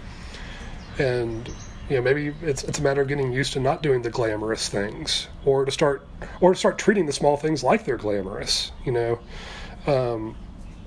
[0.97, 1.47] and
[1.89, 4.69] you know, maybe it's it's a matter of getting used to not doing the glamorous
[4.69, 6.07] things, or to start
[6.39, 8.71] or to start treating the small things like they're glamorous.
[8.85, 9.19] You know.
[9.87, 10.35] Um,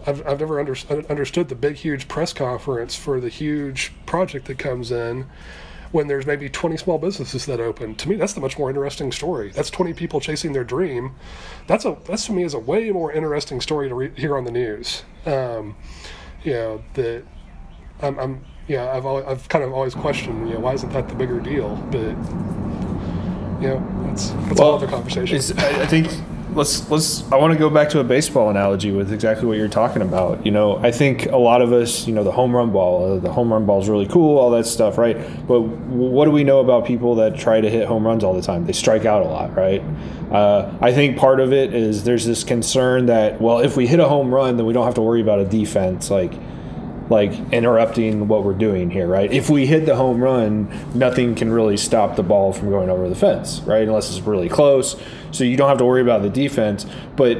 [0.06, 0.76] I've, I've never under,
[1.08, 5.26] understood the big, huge press conference for the huge project that comes in
[5.92, 7.94] when there's maybe 20 small businesses that open.
[7.94, 9.50] To me, that's the much more interesting story.
[9.50, 11.14] That's 20 people chasing their dream.
[11.68, 14.44] That's a that's to me is a way more interesting story to re- hear on
[14.44, 15.04] the news.
[15.24, 15.76] Um,
[16.44, 17.24] you know that
[18.00, 21.08] I'm, I'm yeah I've always, I've kind of always questioned you know why isn't that
[21.08, 21.76] the bigger deal?
[21.90, 22.10] But
[23.60, 25.58] you know that's that's well, another conversation.
[25.58, 26.08] I think
[26.54, 29.68] let's let's I want to go back to a baseball analogy with exactly what you're
[29.68, 30.44] talking about.
[30.44, 33.18] You know, I think a lot of us, you know, the home run ball, uh,
[33.18, 35.16] the home run ball is really cool, all that stuff, right?
[35.46, 38.42] But what do we know about people that try to hit home runs all the
[38.42, 38.66] time?
[38.66, 39.82] They strike out a lot, right?
[40.30, 44.00] Uh, I think part of it is there's this concern that well, if we hit
[44.00, 46.10] a home run, then we don't have to worry about a defense.
[46.10, 46.32] Like
[47.10, 49.32] like interrupting what we're doing here, right?
[49.32, 53.08] If we hit the home run, nothing can really stop the ball from going over
[53.08, 53.86] the fence, right?
[53.86, 55.00] Unless it's really close.
[55.30, 56.86] So you don't have to worry about the defense.
[57.16, 57.38] But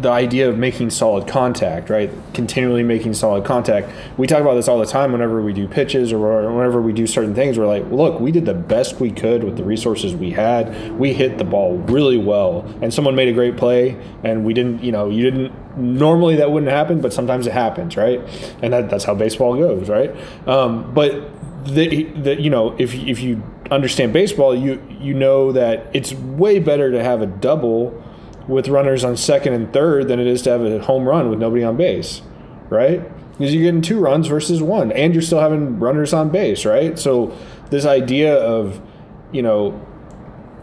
[0.00, 2.10] the idea of making solid contact, right?
[2.34, 3.90] Continually making solid contact.
[4.16, 7.06] We talk about this all the time whenever we do pitches or whenever we do
[7.06, 7.58] certain things.
[7.58, 10.96] We're like, look, we did the best we could with the resources we had.
[10.98, 14.82] We hit the ball really well, and someone made a great play, and we didn't,
[14.82, 15.52] you know, you didn't.
[15.76, 18.20] Normally that wouldn't happen, but sometimes it happens, right?
[18.62, 20.14] And that, that's how baseball goes, right?
[20.46, 21.30] Um, but
[21.64, 26.58] the, the, you know, if if you understand baseball, you you know that it's way
[26.58, 28.02] better to have a double
[28.48, 31.38] with runners on second and third than it is to have a home run with
[31.38, 32.22] nobody on base,
[32.68, 33.00] right?
[33.32, 36.98] Because you're getting two runs versus one, and you're still having runners on base, right?
[36.98, 37.36] So
[37.70, 38.80] this idea of,
[39.30, 39.80] you know,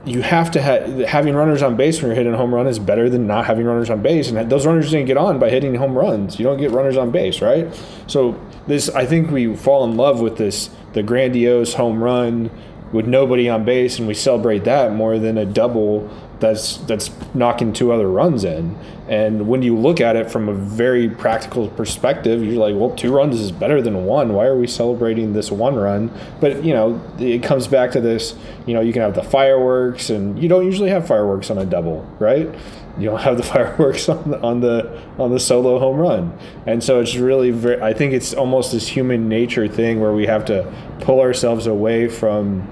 [0.09, 2.79] you have to have having runners on base when you're hitting a home run is
[2.79, 5.75] better than not having runners on base, and those runners didn't get on by hitting
[5.75, 6.39] home runs.
[6.39, 7.67] You don't get runners on base, right?
[8.07, 12.49] So this, I think we fall in love with this the grandiose home run
[12.91, 17.73] with nobody on base, and we celebrate that more than a double that's that's knocking
[17.73, 18.77] two other runs in.
[19.07, 23.11] And when you look at it from a very practical perspective, you're like, well, two
[23.11, 24.33] runs is better than one.
[24.33, 26.11] Why are we celebrating this one run?
[26.39, 28.35] But you know, it comes back to this.
[28.65, 31.65] You know, you can have the fireworks, and you don't usually have fireworks on a
[31.65, 32.53] double, right?
[32.97, 36.83] You don't have the fireworks on the on the on the solo home run, and
[36.83, 37.81] so it's really very.
[37.81, 40.71] I think it's almost this human nature thing where we have to
[41.01, 42.69] pull ourselves away from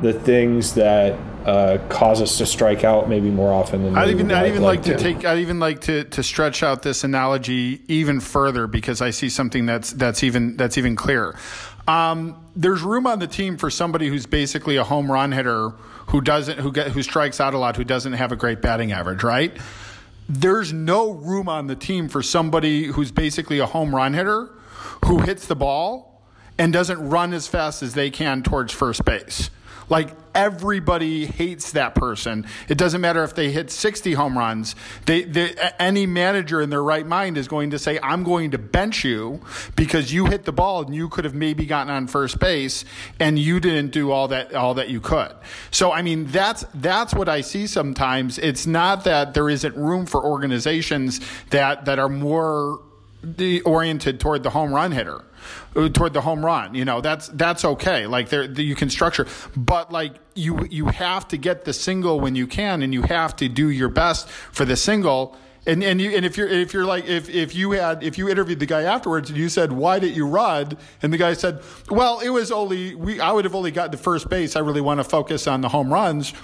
[0.00, 4.30] the things that uh, cause us to strike out maybe more often than I'd even
[4.30, 7.82] I'd even like, like to take I'd even like to to stretch out this analogy
[7.88, 11.36] even further because I see something that's that's even that's even clearer.
[11.86, 15.70] Um, there's room on the team for somebody who's basically a home run hitter
[16.08, 18.92] who doesn't who get who strikes out a lot who doesn't have a great batting
[18.92, 19.54] average, right?
[20.26, 24.48] There's no room on the team for somebody who's basically a home run hitter
[25.04, 26.22] who hits the ball
[26.56, 29.50] and doesn't run as fast as they can towards first base.
[29.90, 32.46] Like everybody hates that person.
[32.68, 34.74] It doesn't matter if they hit 60 home runs.
[35.06, 38.58] They, they, any manager in their right mind is going to say, I'm going to
[38.58, 39.40] bench you
[39.76, 42.84] because you hit the ball and you could have maybe gotten on first base
[43.20, 45.32] and you didn't do all that, all that you could.
[45.70, 48.38] So, I mean, that's, that's what I see sometimes.
[48.38, 51.20] It's not that there isn't room for organizations
[51.50, 52.80] that, that are more
[53.64, 55.22] oriented toward the home run hitter
[55.76, 56.74] uh, toward the home run.
[56.74, 58.06] You know, that's that's okay.
[58.06, 62.34] Like there, you can structure, but like you you have to get the single when
[62.34, 65.36] you can, and you have to do your best for the single.
[65.66, 68.28] And and you and if you're if you're like if if you had if you
[68.28, 71.62] interviewed the guy afterwards and you said why did you run and the guy said
[71.88, 74.82] well it was only we I would have only got to first base I really
[74.82, 76.34] want to focus on the home runs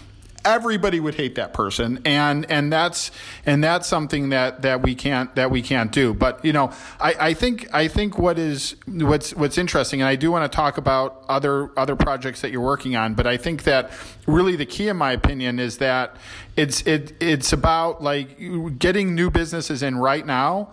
[0.45, 3.11] everybody would hate that person and and that's
[3.47, 6.13] and that's something that that we can't that we can't do.
[6.15, 10.17] But you know i i think i think what is what's what's interesting and i
[10.17, 13.65] do want to talk about other other projects that you're working on but i think
[13.65, 13.91] that
[14.27, 16.17] really the key in my opinion is that
[16.57, 18.39] it's it it's about like
[18.79, 20.71] getting new businesses in right now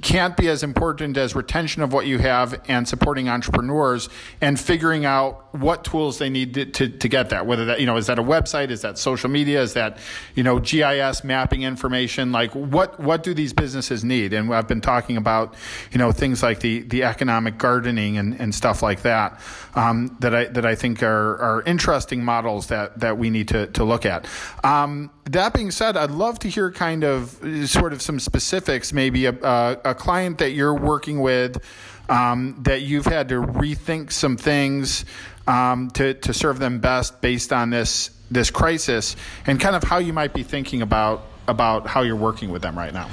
[0.00, 4.08] can't be as important as retention of what you have and supporting entrepreneurs
[4.40, 7.84] and figuring out what tools they need to, to, to, get that whether that you
[7.84, 9.98] know is that a website is that social media is that
[10.34, 14.32] you know gis mapping information like what what do these businesses need?
[14.32, 15.54] And i've been talking about
[15.90, 19.38] you know things like the the economic gardening and, and stuff like that
[19.74, 23.66] um, that i that i think are are interesting models that that we need to
[23.68, 24.26] to look at.
[24.64, 29.26] Um, that being said i'd love to hear kind of sort of some specifics maybe
[29.26, 31.62] a, a a client that you're working with
[32.08, 35.04] um, that you've had to rethink some things
[35.46, 39.16] um, to, to serve them best based on this this crisis
[39.46, 42.76] and kind of how you might be thinking about about how you're working with them
[42.76, 43.08] right now.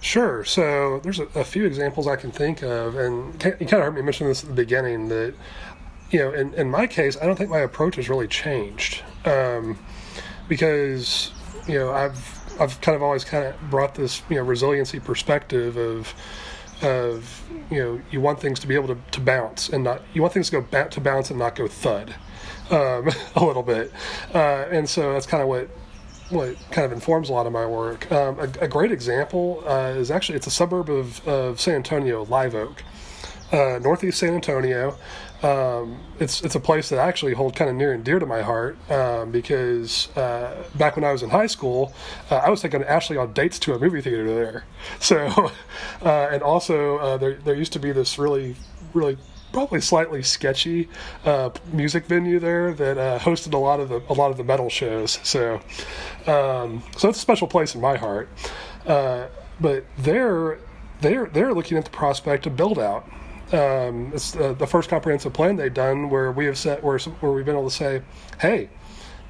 [0.00, 0.44] Sure.
[0.44, 3.94] So there's a, a few examples I can think of, and you kind of heard
[3.94, 5.34] me mention this at the beginning that
[6.10, 9.78] you know, in, in my case, I don't think my approach has really changed um,
[10.46, 11.32] because
[11.66, 15.76] you know I've I've kind of always kind of brought this you know resiliency perspective
[15.76, 16.14] of
[16.82, 20.22] of you know you want things to be able to, to bounce and not you
[20.22, 22.14] want things to go ba- to bounce and not go thud
[22.70, 23.92] um, a little bit.
[24.34, 25.68] Uh, and so that's kind of what
[26.30, 28.10] what kind of informs a lot of my work.
[28.10, 32.24] Um, a, a, great example uh, is actually it's a suburb of, of San Antonio
[32.24, 32.82] Live Oak
[33.52, 34.96] uh, northeast San Antonio
[35.42, 38.26] um, it's it's a place that I actually hold kind of near and dear to
[38.26, 41.92] my heart um, because uh, back when I was in high school,
[42.30, 44.64] uh, I was taking Ashley on dates to a movie theater there.
[45.00, 45.50] So,
[46.04, 48.56] uh, and also uh, there there used to be this really
[48.94, 49.18] really
[49.52, 50.88] probably slightly sketchy
[51.24, 54.44] uh, music venue there that uh, hosted a lot of the a lot of the
[54.44, 55.18] metal shows.
[55.22, 55.60] So,
[56.26, 58.28] um, so it's a special place in my heart.
[58.86, 60.58] but they're
[61.00, 63.04] they're they're looking at the prospect of build out
[63.52, 67.32] Um, it's uh, the first comprehensive plan they've done where we have set where where
[67.32, 68.02] we've been able to say,
[68.40, 68.70] hey,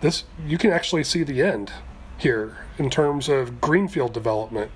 [0.01, 1.73] this you can actually see the end
[2.19, 4.71] here in terms of greenfield development.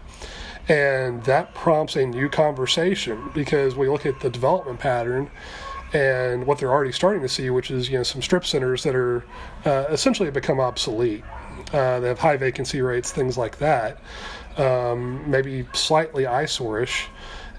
[0.69, 5.31] And that prompts a new conversation because we look at the development pattern
[5.93, 8.95] and what they're already starting to see, which is you know some strip centers that
[8.97, 9.25] are
[9.65, 11.23] uh, essentially become obsolete.
[11.73, 13.99] Uh, they have high vacancy rates, things like that.
[14.57, 17.07] Um, maybe slightly eyesorish,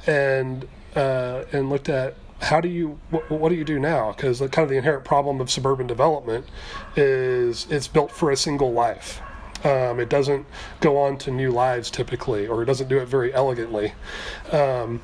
[0.06, 0.68] and
[0.98, 4.12] uh, and looked at how do you what, what do you do now?
[4.12, 6.46] Because kind of the inherent problem of suburban development
[6.96, 9.22] is it's built for a single life.
[9.64, 10.46] Um, it doesn't
[10.82, 13.94] go on to new lives typically, or it doesn't do it very elegantly.
[14.52, 15.02] Um,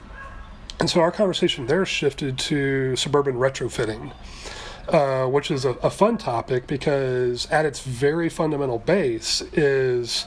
[0.79, 4.11] and so our conversation there shifted to suburban retrofitting,
[4.89, 10.25] uh, which is a, a, fun topic because at its very fundamental base is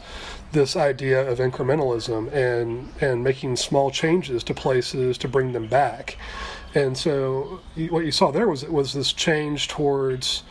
[0.53, 6.17] this idea of incrementalism and and making small changes to places to bring them back.
[6.75, 10.43] And so what you saw there was was this change towards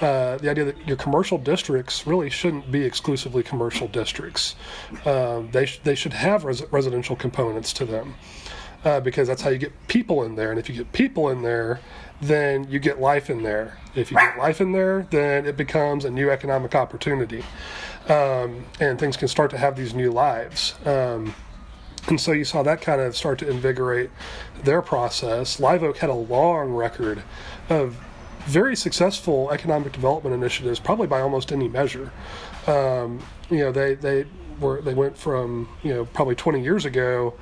[0.00, 4.54] uh, the idea that your commercial districts really shouldn't be exclusively commercial districts.
[5.06, 8.14] Um, they sh- they should have res- residential components to them
[8.84, 10.50] uh, because that's how you get people in there.
[10.50, 11.80] And if you get people in there,
[12.20, 13.78] then you get life in there.
[13.94, 17.44] If you get life in there, then it becomes a new economic opportunity,
[18.08, 20.74] um, and things can start to have these new lives.
[20.84, 21.34] Um,
[22.08, 24.10] and so you saw that kind of start to invigorate
[24.62, 25.58] their process.
[25.58, 27.22] Live Oak had a long record
[27.68, 27.96] of
[28.44, 32.12] very successful economic development initiatives, probably by almost any measure.
[32.66, 34.26] Um, you know, they they
[34.60, 37.34] were they went from you know probably 20 years ago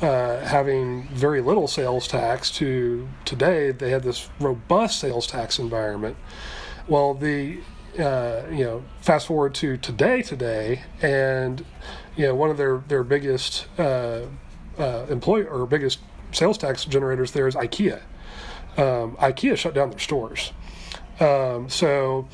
[0.00, 6.16] uh, having very little sales tax to today they had this robust sales tax environment.
[6.86, 7.58] Well, the
[7.98, 11.64] uh, you know fast forward to today today and
[12.16, 14.22] you know one of their their biggest uh,
[14.78, 15.98] uh, employer or biggest
[16.32, 18.00] sales tax generators there is IKEA.
[18.76, 20.52] Um, IKEA shut down their stores.
[21.18, 22.28] Um, so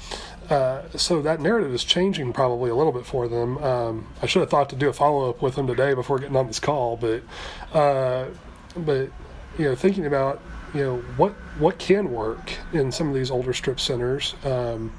[0.50, 3.58] uh, so that narrative is changing probably a little bit for them.
[3.58, 6.36] Um, I should have thought to do a follow up with them today before getting
[6.36, 7.22] on this call, but
[7.72, 8.26] uh,
[8.76, 9.10] but
[9.58, 10.40] you know thinking about
[10.74, 14.34] you know what what can work in some of these older strip centers.
[14.44, 14.92] Um,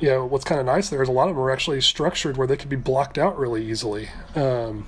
[0.00, 2.36] you know what's kind of nice there is a lot of them are actually structured
[2.36, 4.08] where they could be blocked out really easily.
[4.34, 4.86] Um,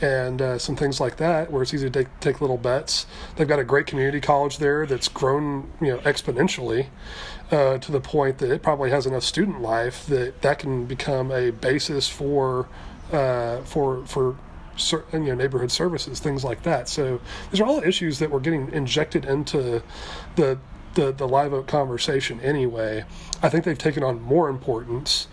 [0.00, 3.06] and uh, some things like that, where it's easy to take, take little bets.
[3.36, 6.86] They've got a great community college there that's grown, you know, exponentially
[7.50, 11.30] uh, to the point that it probably has enough student life that that can become
[11.30, 12.68] a basis for
[13.12, 14.36] uh, for for
[14.76, 16.88] certain you know neighborhood services, things like that.
[16.88, 17.20] So
[17.50, 19.82] these are all issues that we're getting injected into
[20.36, 20.58] the
[20.94, 23.04] the, the live oak conversation anyway.
[23.42, 25.28] I think they've taken on more importance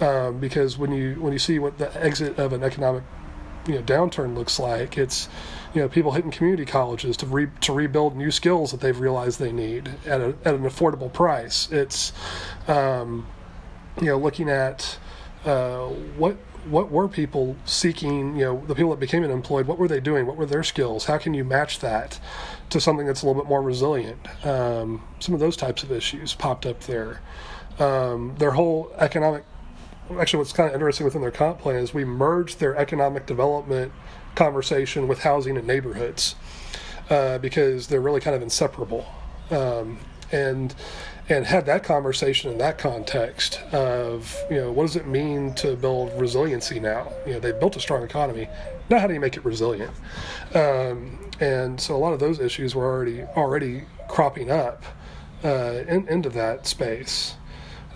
[0.00, 3.02] um, because when you when you see what the exit of an economic
[3.66, 4.98] you know downturn looks like.
[4.98, 5.28] It's
[5.76, 9.38] you know people hitting community colleges to re, to rebuild new skills that they've realized
[9.38, 11.70] they need at, a, at an affordable price.
[11.70, 12.14] It's
[12.66, 13.26] um,
[14.00, 14.98] you know looking at
[15.44, 18.36] uh, what what were people seeking?
[18.36, 19.66] You know, the people that became unemployed.
[19.66, 20.26] What were they doing?
[20.26, 21.04] What were their skills?
[21.04, 22.18] How can you match that
[22.70, 24.26] to something that's a little bit more resilient?
[24.46, 27.20] Um, some of those types of issues popped up there.
[27.78, 29.44] Um, their whole economic
[30.18, 33.92] actually what's kind of interesting within their comp plan is we merged their economic development
[34.36, 36.36] conversation with housing and neighborhoods
[37.10, 39.06] uh, because they're really kind of inseparable.
[39.50, 39.98] Um,
[40.32, 40.74] and
[41.28, 45.76] and had that conversation in that context of you know what does it mean to
[45.76, 47.12] build resiliency now?
[47.26, 48.48] You know they built a strong economy.
[48.88, 49.92] Now how do you make it resilient?
[50.54, 54.84] Um, and so a lot of those issues were already already cropping up
[55.44, 57.34] uh, in, into that space.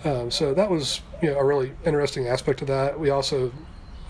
[0.03, 2.99] Um, so that was you know, a really interesting aspect of that.
[2.99, 3.51] We also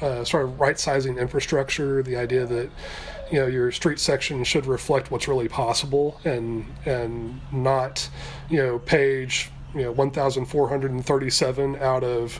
[0.01, 2.69] uh, of right sizing infrastructure, the idea that
[3.31, 8.09] you know your street section should reflect what's really possible and and not
[8.49, 12.35] you know page you know 1437 out of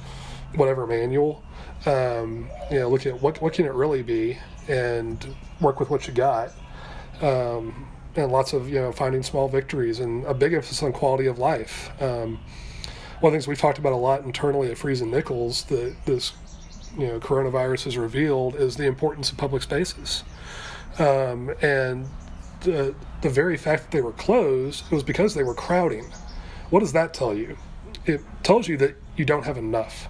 [0.56, 1.44] whatever manual.
[1.86, 4.38] Um, you know look at what what can it really be
[4.68, 6.52] and work with what you got.
[7.22, 11.28] Um, and lots of you know finding small victories and a big emphasis on quality
[11.28, 11.92] of life.
[12.02, 12.40] Um,
[13.20, 15.96] one of the things we've talked about a lot internally at Freese and Nichols that
[16.06, 16.34] this
[16.98, 20.24] you know coronavirus has revealed is the importance of public spaces,
[21.00, 22.08] um, and
[22.62, 26.12] the the very fact that they were closed was because they were crowding.
[26.70, 27.58] What does that tell you?
[28.06, 30.08] It tells you that you don't have enough.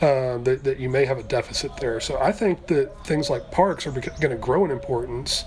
[0.00, 2.00] Uh, that, that you may have a deficit there.
[2.00, 5.44] So I think that things like parks are going to grow in importance.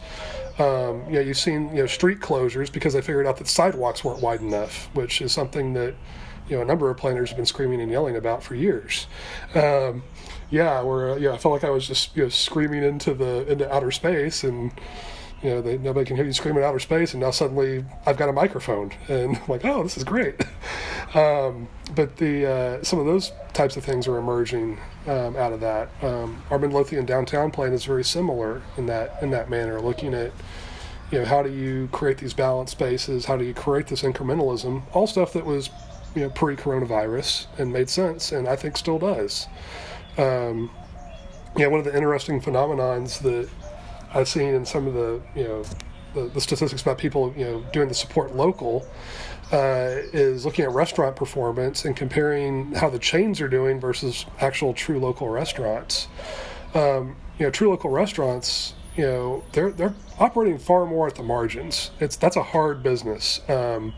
[0.58, 4.06] Um, you know, you've seen you know street closures because they figured out that sidewalks
[4.06, 5.94] weren't wide enough, which is something that
[6.48, 9.08] you know a number of planners have been screaming and yelling about for years.
[9.56, 10.04] Um,
[10.50, 13.46] yeah, where uh, yeah, I felt like I was just you know screaming into the
[13.52, 14.72] into outer space and
[15.44, 18.30] You know, they, nobody can hear you screaming outer space, and now suddenly I've got
[18.30, 20.44] a microphone, and I'm like, oh, this is great.
[21.14, 25.60] um, but the uh, some of those types of things are emerging um, out of
[25.60, 25.90] that.
[26.02, 30.32] Um, our Midlothian downtown plan is very similar in that in that manner, looking at
[31.12, 34.82] you know how do you create these balanced spaces, how do you create this incrementalism,
[34.94, 35.70] all stuff that was
[36.16, 39.48] you know pre-coronavirus and made sense, and I think still does.
[40.18, 40.72] Um,
[41.58, 43.50] yeah, one of the interesting phenomenons that
[44.14, 45.64] I've seen in some of the you know
[46.14, 48.86] the, the statistics about people you know doing the support local
[49.52, 54.74] uh, is looking at restaurant performance and comparing how the chains are doing versus actual
[54.74, 56.08] true local restaurants.
[56.74, 61.24] Um, you know, true local restaurants, you know, they're they're operating far more at the
[61.24, 61.92] margins.
[62.00, 63.42] It's that's a hard business.
[63.50, 63.94] Um,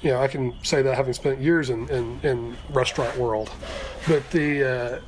[0.00, 3.50] you know, I can say that having spent years in, in, in restaurant world,
[4.06, 5.00] but the uh,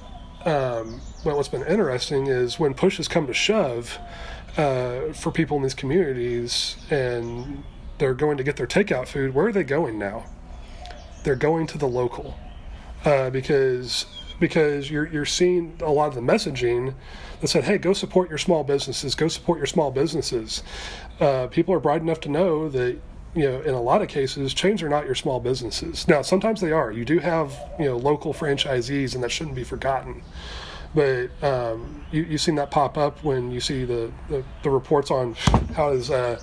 [0.47, 3.99] um, well, what's been interesting is when push has come to shove
[4.57, 7.65] uh, for people in these communities and
[7.99, 10.25] they're going to get their takeout food, where are they going now?
[11.25, 12.39] They're going to the local
[13.05, 14.07] uh, because
[14.39, 16.95] because you're you're seeing a lot of the messaging
[17.41, 19.17] that said, "Hey, go support your small businesses.
[19.17, 20.63] Go support your small businesses."
[21.19, 22.99] Uh, people are bright enough to know that
[23.37, 26.09] you know in a lot of cases chains are not your small businesses.
[26.09, 26.91] Now, sometimes they are.
[26.91, 30.23] You do have you know local franchisees, and that shouldn't be forgotten.
[30.95, 35.11] But um, you you've seen that pop up when you see the the, the reports
[35.11, 35.35] on
[35.75, 36.41] how is uh,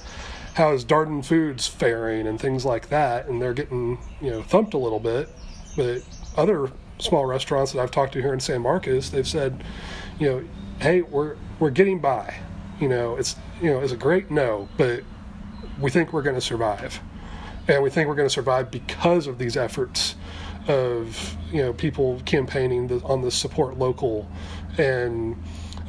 [0.54, 4.76] how is Darden Foods faring and things like that, and they're getting you know thumped
[4.76, 5.30] a little bit.
[5.76, 6.04] But
[6.38, 9.64] other small restaurants that I've talked to here in San Marcos, they've said,
[10.20, 10.44] you know,
[10.80, 12.36] hey, we're we're getting by.
[12.80, 15.04] You know, it's you know, it's a great no, but
[15.80, 17.00] we think we're going to survive,
[17.68, 20.16] and we think we're going to survive because of these efforts
[20.68, 24.30] of you know people campaigning on the support local
[24.78, 25.36] and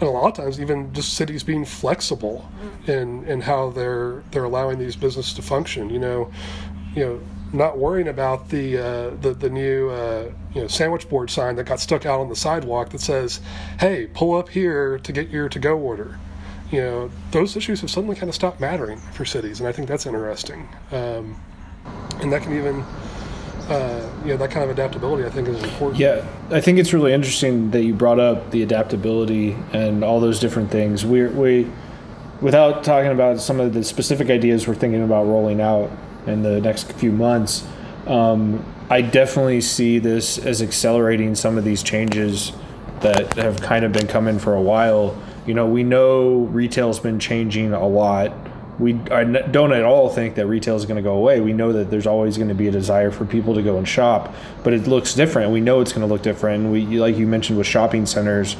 [0.00, 2.48] and a lot of times even just cities being flexible
[2.86, 5.90] in in how they're they're allowing these businesses to function.
[5.90, 6.32] You know,
[6.94, 7.20] you know,
[7.52, 11.64] not worrying about the uh, the the new uh, you know sandwich board sign that
[11.64, 13.40] got stuck out on the sidewalk that says,
[13.78, 16.18] "Hey, pull up here to get your to go order."
[16.70, 19.88] You know, those issues have suddenly kind of stopped mattering for cities, and I think
[19.88, 20.68] that's interesting.
[20.90, 21.36] Um,
[22.20, 22.84] and that can even
[23.68, 25.98] uh, you know that kind of adaptability I think is important.
[25.98, 30.40] Yeah, I think it's really interesting that you brought up the adaptability and all those
[30.40, 31.04] different things.
[31.04, 31.70] We we
[32.40, 35.90] without talking about some of the specific ideas we're thinking about rolling out
[36.26, 37.66] in the next few months.
[38.06, 42.52] Um, I definitely see this as accelerating some of these changes
[43.00, 45.20] that have kind of been coming for a while.
[45.46, 48.32] You know, we know retail's been changing a lot
[48.78, 51.40] we I don't at all think that retail is going to go away.
[51.40, 53.86] We know that there's always going to be a desire for people to go and
[53.86, 55.52] shop, but it looks different.
[55.52, 56.70] We know it's going to look different.
[56.70, 58.56] We, like you mentioned, with shopping centers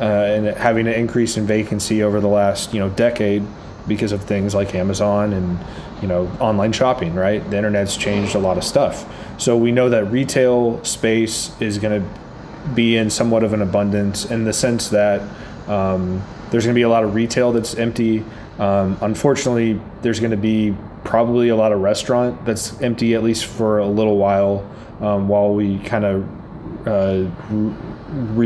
[0.00, 3.44] uh, and having an increase in vacancy over the last you know decade
[3.88, 5.58] because of things like Amazon and
[6.00, 7.14] you know online shopping.
[7.14, 9.12] Right, the internet's changed a lot of stuff.
[9.38, 12.08] So we know that retail space is going to
[12.74, 15.22] be in somewhat of an abundance in the sense that
[15.68, 18.24] um, there's going to be a lot of retail that's empty
[18.58, 23.44] um, unfortunately, there's going to be probably a lot of restaurant that's empty at least
[23.46, 24.68] for a little while
[25.00, 27.74] um, while we kind of uh, re-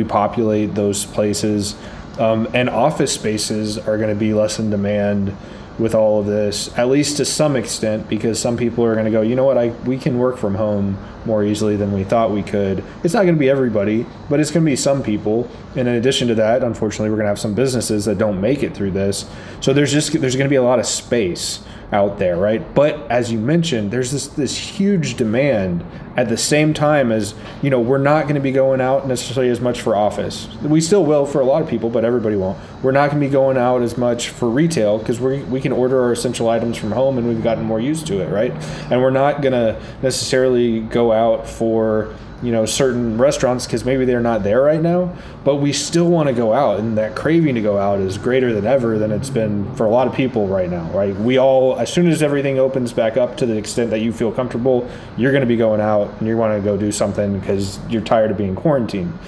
[0.03, 1.77] repopulate those places.
[2.19, 5.37] Um, and office spaces are going to be less in demand
[5.79, 9.11] with all of this, at least to some extent, because some people are going to
[9.11, 12.31] go, you know what, I we can work from home more easily than we thought
[12.31, 12.85] we could.
[13.03, 15.49] It's not going to be everybody, but it's going to be some people.
[15.77, 18.63] And in addition to that, unfortunately, we're going to have some businesses that don't make
[18.63, 19.31] it through this.
[19.61, 21.63] So there's just there's going to be a lot of space
[21.93, 22.75] out there, right?
[22.75, 25.85] But as you mentioned, there's this this huge demand
[26.17, 29.51] at the same time as you know we're not going to be going out necessarily
[29.51, 30.49] as much for office.
[30.61, 32.59] We still will for a lot of people, but everybody won't.
[32.83, 35.73] We're not going to be going out as much for retail because we we can
[35.73, 38.53] order our essential items from home and we've gotten more used to it, right?
[38.91, 44.05] And we're not going to necessarily go out for you know certain restaurants because maybe
[44.05, 45.15] they're not there right now
[45.45, 48.53] but we still want to go out and that craving to go out is greater
[48.53, 51.15] than ever than it's been for a lot of people right now right?
[51.17, 54.33] We all as soon as everything opens back up to the extent that you feel
[54.33, 57.79] comfortable you're going to be going out and you want to go do something because
[57.89, 59.19] you're tired of being quarantined.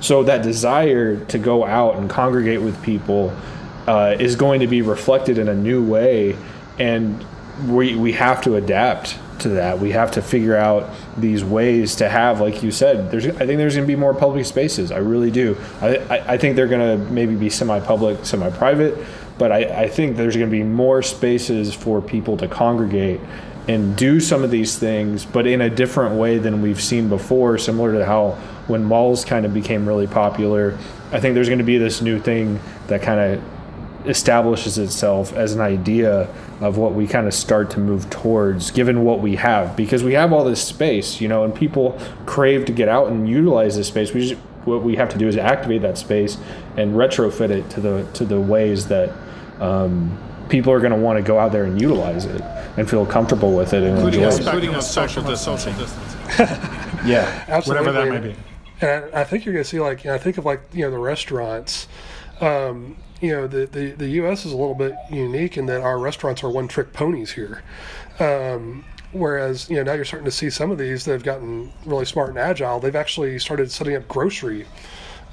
[0.00, 3.36] So that desire to go out and congregate with people
[3.86, 6.36] uh, is going to be reflected in a new way
[6.78, 7.24] and
[7.68, 9.78] we, we have to adapt to that.
[9.78, 13.26] We have to figure out these ways to have, like you said, there's.
[13.26, 14.92] I think there's going to be more public spaces.
[14.92, 15.56] I really do.
[15.80, 18.98] I, I, I think they're going to maybe be semi-public, semi-private,
[19.38, 23.20] but I, I think there's going to be more spaces for people to congregate
[23.68, 27.58] and do some of these things, but in a different way than we've seen before.
[27.58, 28.32] Similar to how
[28.66, 30.76] when malls kind of became really popular,
[31.12, 33.44] I think there's going to be this new thing that kind of
[34.06, 36.28] establishes itself as an idea
[36.60, 40.12] of what we kind of start to move towards given what we have because we
[40.12, 43.88] have all this space you know and people crave to get out and utilize this
[43.88, 46.36] space we just, what we have to do is activate that space
[46.76, 49.12] and retrofit it to the to the ways that
[49.60, 52.40] um, people are going to want to go out there and utilize it
[52.76, 54.44] and feel comfortable with it and including, enjoy a, it.
[54.44, 55.74] including a social distancing
[57.06, 57.86] yeah Absolutely.
[57.86, 58.36] whatever that may be
[58.82, 60.60] And I, I think you're going to see like you know, I think of like
[60.72, 61.86] you know the restaurants.
[62.40, 64.44] Um, you know the, the the U.S.
[64.44, 67.62] is a little bit unique in that our restaurants are one trick ponies here.
[68.18, 71.72] Um, whereas you know now you're starting to see some of these that have gotten
[71.86, 72.80] really smart and agile.
[72.80, 74.66] They've actually started setting up grocery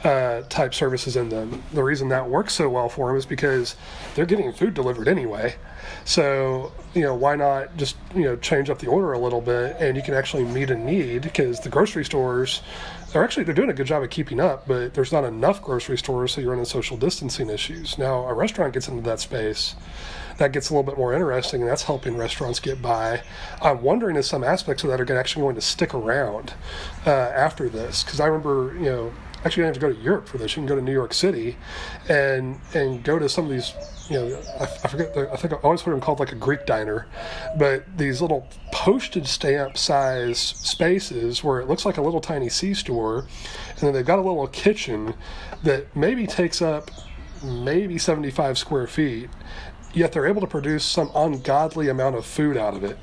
[0.04, 1.64] uh, type services in them.
[1.74, 3.76] The reason that works so well for them is because
[4.16, 5.56] they're getting food delivered anyway.
[6.06, 9.78] So you know why not just you know change up the order a little bit,
[9.80, 12.62] and you can actually meet a need because the grocery stores
[13.12, 15.98] they're actually they're doing a good job of keeping up, but there's not enough grocery
[15.98, 17.98] stores, so you're running social distancing issues.
[17.98, 19.76] Now a restaurant gets into that space.
[20.38, 23.24] That gets a little bit more interesting, and that's helping restaurants get by.
[23.62, 26.54] I'm wondering if some aspects of that are actually going to stick around
[27.06, 30.00] uh, after this, because I remember, you know, actually, you don't have to go to
[30.00, 30.52] Europe for this.
[30.52, 31.58] You can go to New York City,
[32.08, 33.74] and and go to some of these.
[34.10, 35.14] You know, I, I forget.
[35.14, 37.08] The, I think I always heard them called like a Greek diner,
[37.58, 42.74] but these little postage stamp size spaces where it looks like a little tiny C
[42.74, 45.14] store, and then they've got a little kitchen
[45.64, 46.90] that maybe takes up
[47.44, 49.30] maybe 75 square feet,
[49.94, 52.98] yet they're able to produce some ungodly amount of food out of it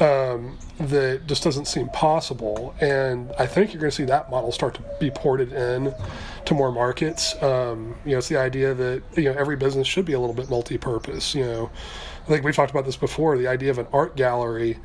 [0.00, 2.74] um, that just doesn't seem possible.
[2.80, 5.94] And I think you're going to see that model start to be ported in
[6.48, 7.40] to more markets.
[7.42, 10.34] Um, you know, it's the idea that you know every business should be a little
[10.34, 11.34] bit multi-purpose.
[11.34, 11.70] You know,
[12.24, 13.36] I think we've talked about this before.
[13.36, 14.78] The idea of an art gallery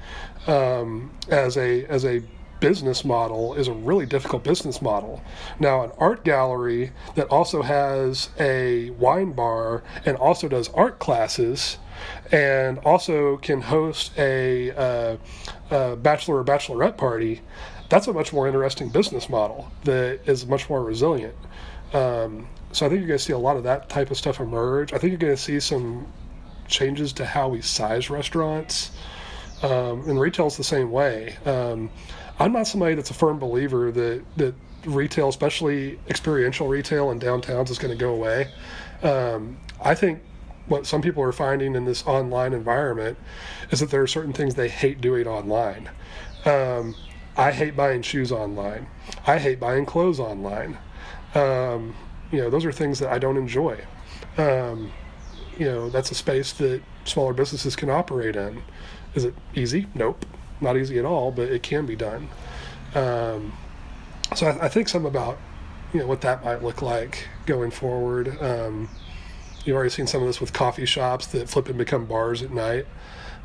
[0.47, 2.21] um, as a as a
[2.59, 5.21] business model is a really difficult business model.
[5.59, 11.77] Now, an art gallery that also has a wine bar and also does art classes
[12.31, 15.17] and also can host a, uh,
[15.71, 17.41] a bachelor or bachelorette party,
[17.89, 21.35] that's a much more interesting business model that is much more resilient.
[21.93, 24.39] Um, so I think you're going to see a lot of that type of stuff
[24.39, 24.93] emerge.
[24.93, 26.11] I think you're going to see some
[26.67, 28.91] changes to how we size restaurants.
[29.61, 31.37] Um, and retail's the same way.
[31.45, 31.89] Um,
[32.39, 37.69] I'm not somebody that's a firm believer that that retail, especially experiential retail in downtowns,
[37.69, 38.49] is going to go away.
[39.01, 40.21] Um, I think
[40.67, 43.17] what some people are finding in this online environment
[43.71, 45.89] is that there are certain things they hate doing online.
[46.45, 46.95] Um,
[47.37, 48.87] I hate buying shoes online.
[49.25, 50.77] I hate buying clothes online.
[51.35, 51.95] Um,
[52.31, 53.79] you know, those are things that I don't enjoy.
[54.37, 54.91] Um,
[55.57, 58.63] you know, that's a space that smaller businesses can operate in.
[59.13, 59.87] Is it easy?
[59.93, 60.25] Nope,
[60.61, 62.29] not easy at all, but it can be done.
[62.95, 63.53] Um,
[64.35, 65.37] so I, I think some about
[65.93, 68.41] you know what that might look like going forward.
[68.41, 68.89] Um,
[69.63, 72.51] you've already seen some of this with coffee shops that flip and become bars at
[72.51, 72.85] night.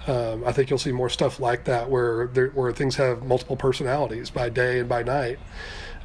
[0.06, 3.56] Um, I think you'll see more stuff like that where there, where things have multiple
[3.56, 5.38] personalities by day and by night.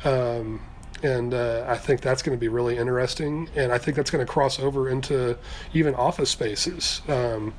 [0.03, 0.61] Um,
[1.03, 3.49] and uh, I think that's going to be really interesting.
[3.55, 5.37] And I think that's going to cross over into
[5.73, 7.01] even office spaces.
[7.09, 7.53] Um,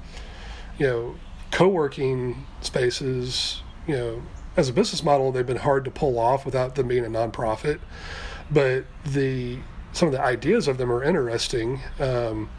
[0.79, 1.15] you know,
[1.51, 3.63] co-working spaces.
[3.87, 4.23] You know,
[4.57, 7.81] as a business model, they've been hard to pull off without them being a nonprofit.
[8.51, 9.59] But the
[9.93, 11.81] some of the ideas of them are interesting.
[12.01, 12.51] Um,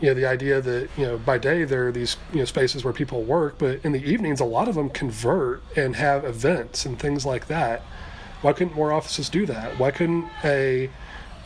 [0.00, 2.84] you know, the idea that you know by day there are these you know spaces
[2.84, 6.84] where people work, but in the evenings a lot of them convert and have events
[6.84, 7.82] and things like that.
[8.44, 9.78] Why couldn't more offices do that?
[9.78, 10.90] Why couldn't a,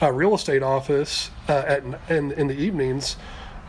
[0.00, 3.16] a real estate office uh, at in, in the evenings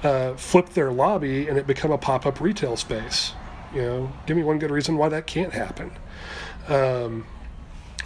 [0.02, 3.34] uh, flip their lobby and it become a pop up retail space?
[3.72, 5.92] You know, give me one good reason why that can't happen.
[6.68, 7.28] Um,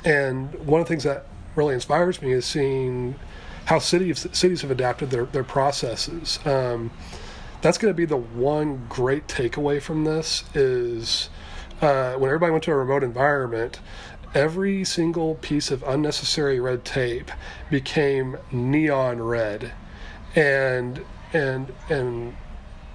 [0.03, 3.15] and one of the things that really inspires me is seeing
[3.63, 6.37] how cities cities have adapted their their processes.
[6.45, 6.91] Um,
[7.61, 11.29] that's going to be the one great takeaway from this is
[11.83, 13.79] uh, when everybody went to a remote environment,
[14.33, 17.31] every single piece of unnecessary red tape
[17.69, 19.71] became neon red,
[20.35, 21.03] and
[21.33, 22.35] and and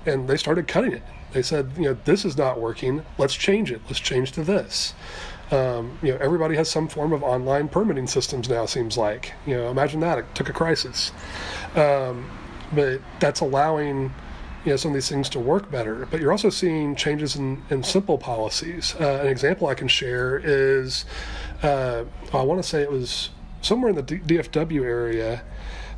[0.07, 1.03] and they started cutting it.
[1.33, 3.05] They said, you know, this is not working.
[3.19, 3.83] Let's change it.
[3.87, 4.95] Let's change to this.
[5.51, 8.67] Um, you know, everybody has some form of online permitting systems now.
[8.67, 11.13] Seems like you know, imagine that it took a crisis,
[11.75, 12.31] um,
[12.73, 14.13] but that's allowing
[14.69, 16.05] you know some of these things to work better.
[16.11, 18.95] But you're also seeing changes in, in simple policies.
[19.01, 21.07] Uh, an example I can share is
[21.63, 22.05] uh,
[22.35, 23.31] I want to say it was
[23.63, 25.43] somewhere in the D- DFW area,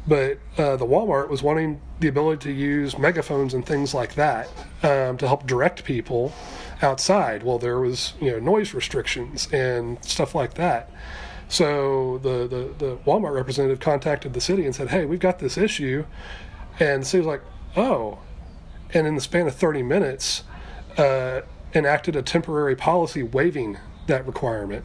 [0.06, 4.46] but uh, the Walmart was wanting the ability to use megaphones and things like that
[4.84, 6.32] um, to help direct people
[6.80, 7.42] outside.
[7.42, 10.92] Well, there was you know noise restrictions and stuff like that.
[11.48, 15.58] So the, the, the Walmart representative contacted the city and said, "Hey, we've got this
[15.58, 16.04] issue,
[16.78, 17.42] And so he was like,
[17.76, 18.20] oh.
[18.92, 20.44] And in the span of 30 minutes,
[20.96, 21.42] uh,
[21.74, 24.84] enacted a temporary policy waiving that requirement.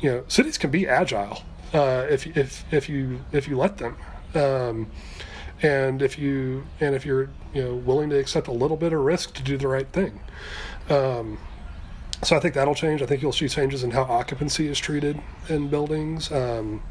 [0.00, 3.96] You know, cities can be agile uh, if if if you if you let them,
[4.34, 4.90] um,
[5.62, 9.00] and if you and if you're you know willing to accept a little bit of
[9.00, 10.20] risk to do the right thing.
[10.88, 11.38] Um,
[12.22, 13.02] so I think that'll change.
[13.02, 16.30] I think you'll see changes in how occupancy is treated in buildings.
[16.30, 16.82] Um,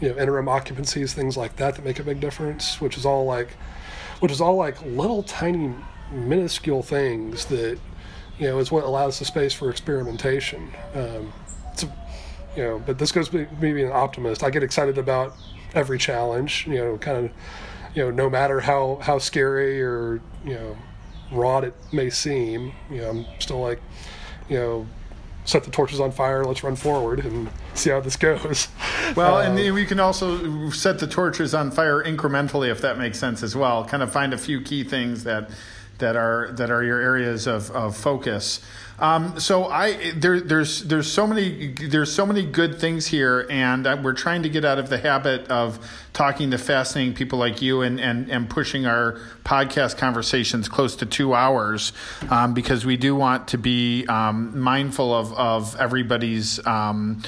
[0.00, 2.80] you know, interim occupancies, things like that, that make a big difference.
[2.80, 3.56] Which is all like,
[4.20, 5.74] which is all like little tiny
[6.10, 7.78] minuscule things that
[8.38, 10.70] you know is what allows the space for experimentation.
[10.94, 11.32] Um,
[12.56, 14.42] you know, but this goes me being an optimist.
[14.42, 15.36] I get excited about
[15.74, 16.66] every challenge.
[16.66, 17.30] You know, kind of,
[17.94, 20.76] you know, no matter how how scary or you know,
[21.30, 22.72] raw it may seem.
[22.90, 23.80] You know, I'm still like,
[24.48, 24.86] you know,
[25.48, 26.44] set the torches on fire.
[26.44, 28.68] Let's run forward and see how this goes.
[29.16, 33.18] Well, um, and we can also set the torches on fire incrementally, if that makes
[33.18, 33.84] sense as well.
[33.84, 35.48] Kind of find a few key things that
[35.96, 38.60] that are that are your areas of, of focus.
[39.00, 43.86] Um, so I there, there's there's so many there's so many good things here, and
[44.02, 45.78] we're trying to get out of the habit of
[46.12, 51.06] talking to fascinating people like you and and, and pushing our podcast conversations close to
[51.06, 51.92] two hours
[52.30, 57.22] um, because we do want to be um, mindful of of everybody's um,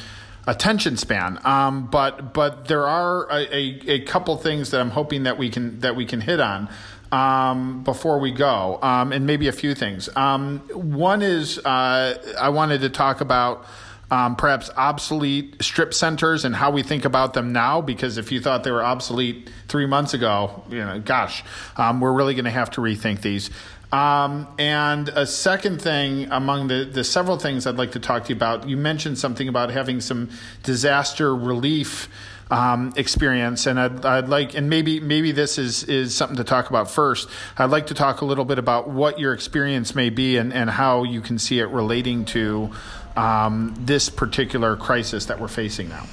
[0.48, 1.38] attention span.
[1.44, 5.50] Um, but but there are a, a, a, couple things that I'm hoping that we
[5.50, 6.68] can that we can hit on
[7.12, 10.08] um, before we go, um, and maybe a few things.
[10.16, 13.64] Um, one is uh, I wanted to talk about.
[14.12, 17.80] Um, perhaps obsolete strip centers and how we think about them now.
[17.80, 21.44] Because if you thought they were obsolete three months ago, you know, gosh,
[21.76, 23.50] um, we're really going to have to rethink these.
[23.92, 28.28] Um, and a second thing among the, the several things I'd like to talk to
[28.30, 30.30] you about, you mentioned something about having some
[30.62, 32.08] disaster relief
[32.50, 36.70] um, experience, and I'd, I'd, like, and maybe maybe this is is something to talk
[36.70, 37.28] about first.
[37.56, 40.68] I'd like to talk a little bit about what your experience may be and, and
[40.68, 42.70] how you can see it relating to
[43.16, 46.06] um, this particular crisis that we're facing now.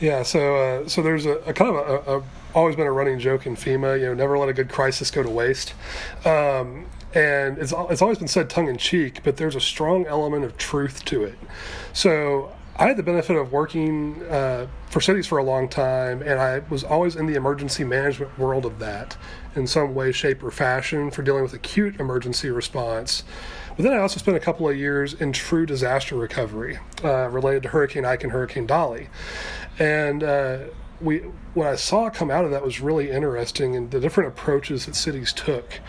[0.00, 2.22] Yeah, so uh, so there's a, a kind of a, a,
[2.54, 4.00] always been a running joke in FEMA.
[4.00, 5.74] You know, never let a good crisis go to waste.
[6.24, 10.44] Um, and it's it's always been said tongue in cheek, but there's a strong element
[10.44, 11.38] of truth to it.
[11.92, 16.40] So I had the benefit of working uh, for cities for a long time, and
[16.40, 19.18] I was always in the emergency management world of that
[19.54, 23.22] in some way, shape, or fashion for dealing with acute emergency response.
[23.76, 27.64] But then I also spent a couple of years in true disaster recovery uh, related
[27.64, 29.10] to Hurricane Ike and Hurricane Dolly.
[29.78, 30.58] And uh,
[31.00, 31.18] we
[31.54, 34.94] what I saw come out of that was really interesting and the different approaches that
[34.94, 35.80] cities took.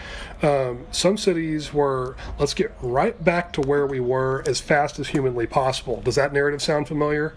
[0.41, 5.09] Um, some cities were let's get right back to where we were as fast as
[5.09, 6.01] humanly possible.
[6.01, 7.35] Does that narrative sound familiar?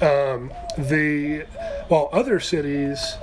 [0.00, 1.46] Um, the
[1.88, 3.16] while other cities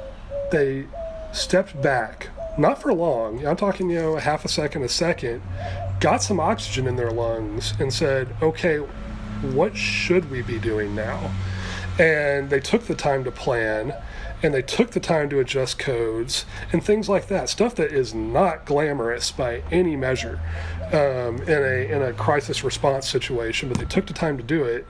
[0.51, 0.87] they
[1.31, 3.45] stepped back, not for long.
[3.45, 5.41] I'm talking you know half a second, a second,
[5.99, 8.77] got some oxygen in their lungs and said, okay,
[9.41, 11.31] what should we be doing now?
[11.99, 13.93] And they took the time to plan
[14.43, 17.49] and they took the time to adjust codes and things like that.
[17.49, 20.39] Stuff that is not glamorous by any measure
[20.87, 24.63] um, in a in a crisis response situation but they took the time to do
[24.63, 24.85] it.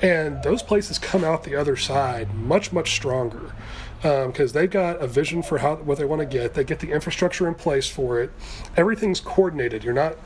[0.00, 3.52] And those places come out the other side much much stronger
[4.00, 6.54] because um, they've got a vision for how what they want to get.
[6.54, 8.30] They get the infrastructure in place for it.
[8.76, 9.82] Everything's coordinated.
[9.82, 10.16] You're not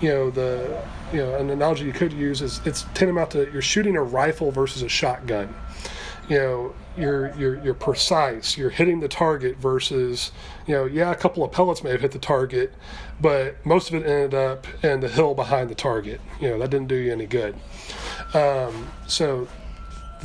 [0.00, 0.82] you know the
[1.12, 4.50] you know an analogy you could use is it's tantamount to you're shooting a rifle
[4.50, 5.54] versus a shotgun.
[6.28, 8.56] You know you're you're you're precise.
[8.56, 10.32] You're hitting the target versus
[10.66, 12.72] you know yeah a couple of pellets may have hit the target
[13.20, 16.20] but most of it ended up in the hill behind the target.
[16.40, 17.54] You know that didn't do you any good.
[18.32, 19.48] Um, so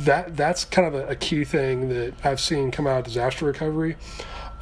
[0.00, 3.44] that that's kind of a, a, key thing that I've seen come out of disaster
[3.44, 3.96] recovery.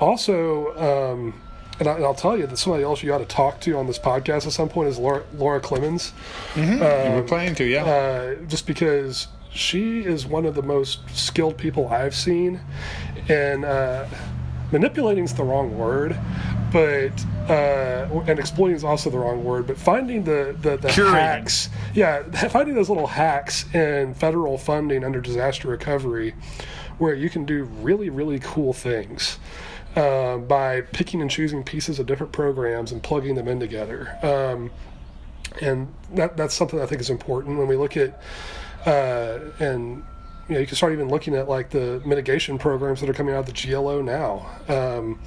[0.01, 1.41] Also um,
[1.79, 3.99] and, I, will tell you that somebody else you ought to talk to on this
[3.99, 6.13] podcast at some point is Laura, Laura Clemens.
[6.55, 6.73] Mm-hmm.
[6.75, 7.85] Um, We're planning to, yeah.
[7.85, 12.61] Uh, just because she is one of the most skilled people I've seen,
[13.29, 14.07] and uh,
[14.73, 16.19] manipulating is the wrong word,
[16.73, 17.13] but
[17.49, 19.67] uh, and exploiting is also the wrong word.
[19.67, 25.21] But finding the the, the hacks, yeah, finding those little hacks in federal funding under
[25.21, 26.35] disaster recovery,
[26.99, 29.39] where you can do really really cool things.
[29.97, 34.19] Uh, by picking and choosing pieces of different programs and plugging them in together.
[34.25, 34.73] Um,
[35.61, 38.21] and that, that's something I think is important when we look at,
[38.87, 40.03] uh, and
[40.49, 43.37] you know, you can start even looking at like the mitigation programs that are coming
[43.37, 44.51] out of the GLO now.
[44.69, 45.21] Um,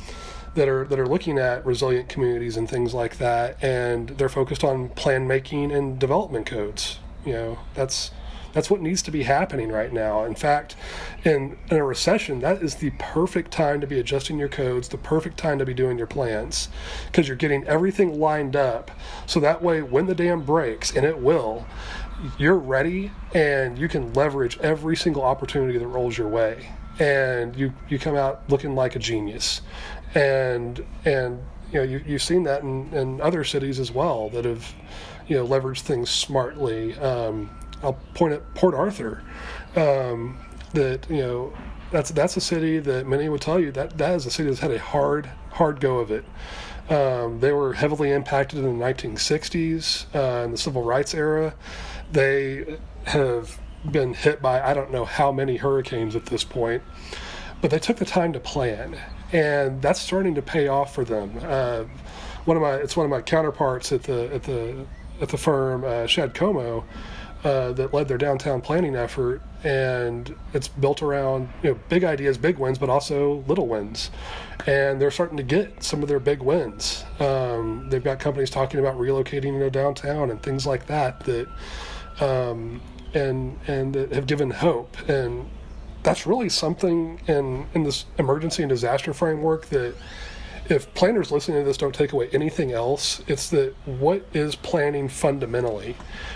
[0.55, 4.63] that are that are looking at resilient communities and things like that, and they're focused
[4.63, 6.99] on plan making and development codes.
[7.26, 8.11] You know, that's
[8.53, 10.23] That's what needs to be happening right now.
[10.25, 10.75] In fact,
[11.23, 14.97] in, in a recession, that is the perfect time to be adjusting your codes, the
[14.97, 16.69] perfect time to be doing your plans,
[17.07, 18.91] because you're getting everything lined up.
[19.25, 21.65] So that way, when the dam breaks, and it will,
[22.37, 26.69] you're ready and you can leverage every single opportunity that rolls your way
[26.99, 29.61] and you you come out looking like a genius
[30.15, 31.39] and and
[31.71, 34.73] you know you, you've seen that in, in other cities as well that have
[35.27, 37.49] you know leveraged things smartly um,
[37.84, 39.23] I'll point at Port Arthur
[39.75, 40.38] um,
[40.73, 41.53] that you know
[41.91, 44.61] that's that's a city that many would tell you that that is a city that's
[44.61, 46.25] had a hard hard go of it
[46.89, 51.53] um, they were heavily impacted in the 1960s uh, in the civil rights era
[52.11, 53.59] they have
[53.91, 56.84] been hit by I don't know how many hurricanes at this point,
[57.61, 58.97] but they took the time to plan,
[59.32, 61.39] and that's starting to pay off for them.
[61.41, 61.84] Uh,
[62.45, 64.86] one of my it's one of my counterparts at the at the
[65.21, 66.84] at the firm uh, Shad Comeaux.
[67.47, 72.37] Uh, that led their downtown planning effort, and it's built around you know big ideas,
[72.37, 74.11] big wins, but also little wins.
[74.65, 77.05] And they're starting to get some of their big wins.
[77.21, 81.21] Um, they've got companies talking about relocating you know downtown and things like that.
[81.21, 81.47] That
[82.19, 82.81] um,
[83.13, 84.97] and and that have given hope.
[85.07, 85.49] And
[86.03, 89.95] that's really something in in this emergency and disaster framework that
[90.70, 95.07] if planners listening to this don't take away anything else, it's that what is planning
[95.07, 95.95] fundamentally?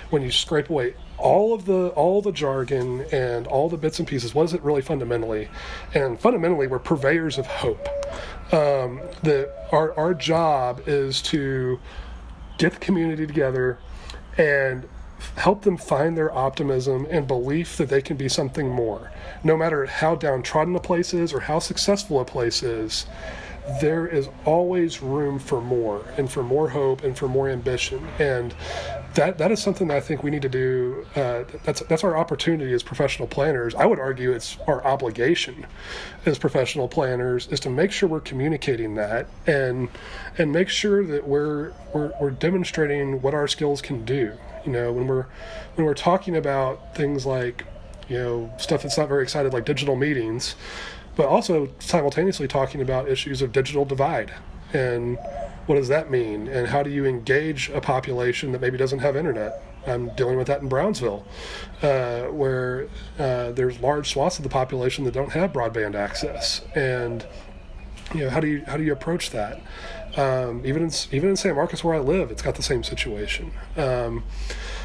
[0.09, 4.07] When you scrape away all of the all the jargon and all the bits and
[4.07, 5.49] pieces, what is it really fundamentally?
[5.93, 7.87] And fundamentally, we're purveyors of hope.
[8.53, 11.79] Um, that our our job is to
[12.57, 13.79] get the community together
[14.37, 14.87] and
[15.35, 19.11] help them find their optimism and belief that they can be something more.
[19.43, 23.05] No matter how downtrodden a place is or how successful a place is,
[23.79, 28.07] there is always room for more and for more hope and for more ambition.
[28.19, 28.53] And
[29.13, 31.05] that that is something that I think we need to do.
[31.15, 33.75] Uh, that's that's our opportunity as professional planners.
[33.75, 35.65] I would argue it's our obligation
[36.25, 39.89] as professional planners is to make sure we're communicating that and
[40.37, 44.33] and make sure that we're we're, we're demonstrating what our skills can do.
[44.65, 45.25] You know, when we're
[45.75, 47.65] when we're talking about things like
[48.07, 50.55] you know stuff that's not very excited like digital meetings,
[51.15, 54.33] but also simultaneously talking about issues of digital divide
[54.73, 55.17] and
[55.65, 59.15] what does that mean and how do you engage a population that maybe doesn't have
[59.15, 59.63] internet?
[59.85, 61.25] I'm dealing with that in brownsville
[61.81, 62.87] uh, where
[63.17, 66.61] uh, there's large swaths of the population that don't have broadband access.
[66.75, 67.25] And
[68.13, 69.61] you know how do you how do you approach that?
[70.17, 73.51] Um, even in even in San Marcos where I live, it's got the same situation.
[73.77, 74.23] Um,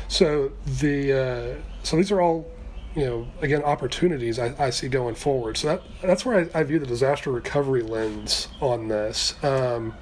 [0.08, 2.50] so the uh, so these are all
[2.97, 5.57] you know again opportunities I, I see going forward.
[5.59, 9.34] So that that's where I, I view the disaster recovery lens on this.
[9.44, 9.94] Um,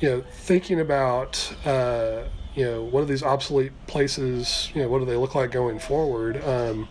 [0.00, 2.24] you know, thinking about uh,
[2.54, 4.70] you know what are these obsolete places?
[4.74, 6.44] You know, what do they look like going forward?
[6.44, 6.88] Um,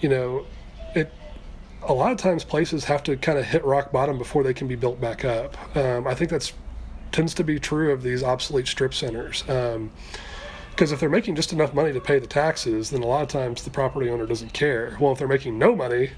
[0.00, 0.46] you know,
[0.94, 1.12] it
[1.82, 4.68] a lot of times places have to kind of hit rock bottom before they can
[4.68, 5.56] be built back up.
[5.76, 6.52] Um, I think that's
[7.10, 9.48] tends to be true of these obsolete strip centers.
[10.74, 13.28] Because if they're making just enough money to pay the taxes, then a lot of
[13.28, 14.96] times the property owner doesn't care.
[15.00, 16.10] Well, if they're making no money,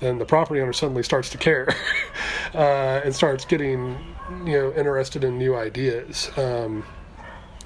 [0.00, 1.72] then the property owner suddenly starts to care
[2.54, 3.96] uh, and starts getting
[4.44, 6.30] you know interested in new ideas.
[6.36, 6.84] Um,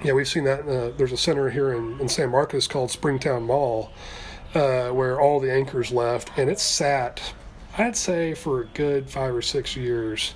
[0.03, 0.61] yeah, we've seen that.
[0.61, 3.91] Uh, there's a center here in, in San Marcos called Springtown Mall
[4.55, 7.33] uh, where all the anchors left, and it sat,
[7.77, 10.33] I'd say, for a good five or six years,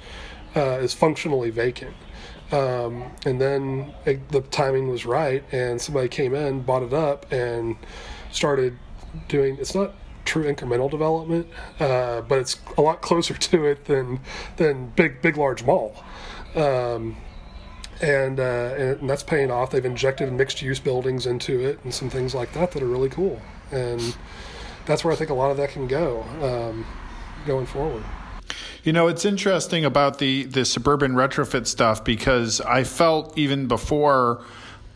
[0.55, 1.93] uh, is functionally vacant.
[2.51, 7.31] Um, and then it, the timing was right, and somebody came in, bought it up,
[7.31, 7.75] and
[8.31, 8.77] started
[9.27, 9.57] doing.
[9.59, 9.93] It's not
[10.25, 11.47] true incremental development,
[11.79, 14.19] uh, but it's a lot closer to it than
[14.57, 16.03] than big big large mall.
[16.55, 17.17] Um,
[18.01, 19.71] and, uh, and that's paying off.
[19.71, 23.07] They've injected mixed use buildings into it and some things like that that are really
[23.07, 23.41] cool
[23.71, 24.15] and
[24.85, 26.85] that's where I think a lot of that can go um,
[27.45, 28.03] going forward.
[28.85, 34.43] You know, it's interesting about the the suburban retrofit stuff because I felt even before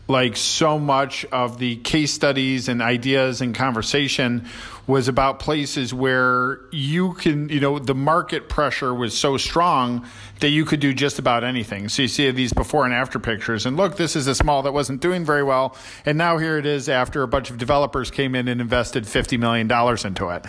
[0.06, 4.46] like so much of the case studies and ideas and conversation
[4.86, 10.06] was about places where you can, you know, the market pressure was so strong
[10.38, 11.88] that you could do just about anything.
[11.88, 14.72] So you see these before and after pictures, and look, this is a small that
[14.72, 18.34] wasn't doing very well, and now here it is after a bunch of developers came
[18.34, 19.70] in and invested $50 million
[20.04, 20.44] into it.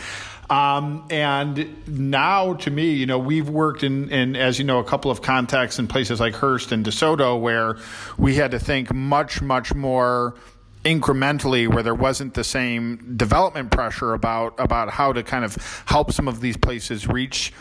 [0.52, 4.84] Um, and now, to me, you know, we've worked in, in, as you know, a
[4.84, 7.78] couple of contexts in places like Hurst and DeSoto where
[8.18, 10.36] we had to think much, much more
[10.84, 16.12] incrementally where there wasn't the same development pressure about about how to kind of help
[16.12, 17.54] some of these places reach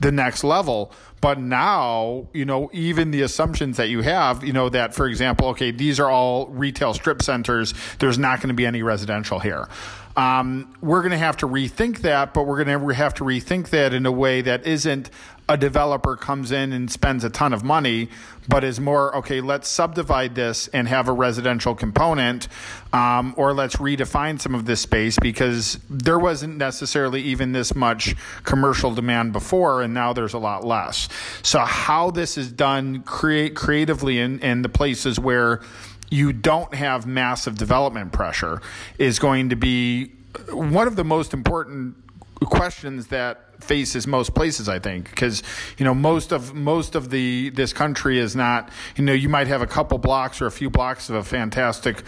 [0.00, 4.68] the next level But now, you know, even the assumptions that you have, you know,
[4.68, 7.74] that for example, okay, these are all retail strip centers.
[7.98, 9.68] There's not going to be any residential here.
[10.16, 13.70] Um, we're going to have to rethink that, but we're going to have to rethink
[13.70, 15.10] that in a way that isn't
[15.48, 18.08] a developer comes in and spends a ton of money,
[18.48, 19.40] but is more okay.
[19.40, 22.48] Let's subdivide this and have a residential component,
[22.92, 28.14] um, or let's redefine some of this space because there wasn't necessarily even this much
[28.44, 31.08] commercial demand before, and now there's a lot less.
[31.42, 35.62] So how this is done create creatively in, in the places where
[36.10, 38.60] you don't have massive development pressure
[38.98, 40.06] is going to be
[40.50, 41.96] one of the most important
[42.42, 45.42] questions that faces most places i think because
[45.78, 49.48] you know most of most of the this country is not you know you might
[49.48, 52.04] have a couple blocks or a few blocks of a fantastic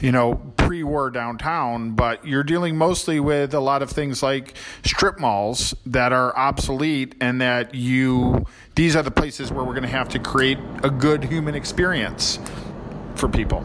[0.00, 4.54] you know pre-war downtown but you're dealing mostly with a lot of things like
[4.84, 9.82] strip malls that are obsolete and that you these are the places where we're going
[9.82, 12.40] to have to create a good human experience
[13.14, 13.64] for people.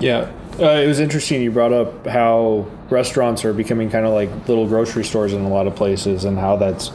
[0.00, 0.30] Yeah,
[0.60, 1.42] uh, it was interesting.
[1.42, 5.48] You brought up how restaurants are becoming kind of like little grocery stores in a
[5.48, 6.90] lot of places, and how that's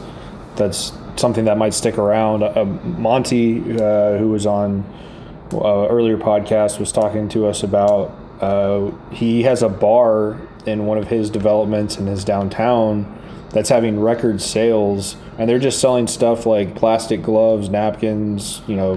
[0.56, 2.42] that's something that might stick around.
[2.42, 4.84] Uh, Monty, uh, who was on
[5.52, 8.14] uh, earlier podcast, was talking to us about.
[8.40, 14.00] Uh, he has a bar in one of his developments in his downtown that's having
[14.00, 18.94] record sales, and they're just selling stuff like plastic gloves, napkins, you know,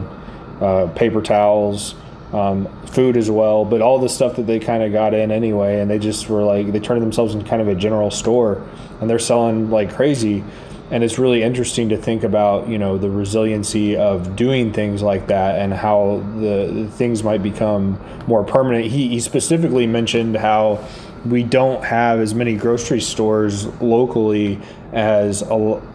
[0.59, 1.93] uh, paper towels
[2.33, 5.79] um, food as well, but all the stuff that they kind of got in anyway,
[5.79, 8.67] and they just were like they turned themselves into kind of a general store,
[8.99, 10.43] and they're selling like crazy,
[10.91, 15.27] and it's really interesting to think about you know the resiliency of doing things like
[15.27, 18.85] that and how the, the things might become more permanent.
[18.85, 20.85] He, he specifically mentioned how
[21.25, 24.59] we don't have as many grocery stores locally
[24.93, 25.43] as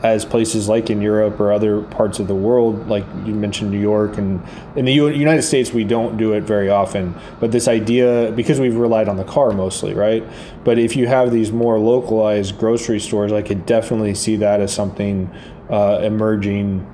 [0.03, 3.80] as places like in Europe or other parts of the world, like you mentioned New
[3.80, 4.43] York and
[4.76, 7.14] in the United States, we don't do it very often.
[7.40, 10.24] But this idea, because we've relied on the car mostly, right?
[10.64, 14.74] But if you have these more localized grocery stores, I could definitely see that as
[14.74, 15.30] something
[15.70, 16.86] uh, emerging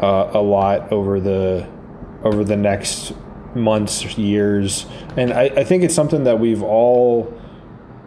[0.00, 1.68] uh, a lot over the
[2.24, 3.12] over the next
[3.54, 4.86] months, years,
[5.16, 7.34] and I, I think it's something that we've all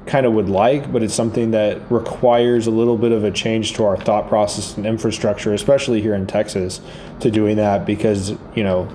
[0.05, 3.73] kind of would like, but it's something that requires a little bit of a change
[3.73, 6.79] to our thought process and infrastructure, especially here in Texas,
[7.19, 8.87] to doing that because you know,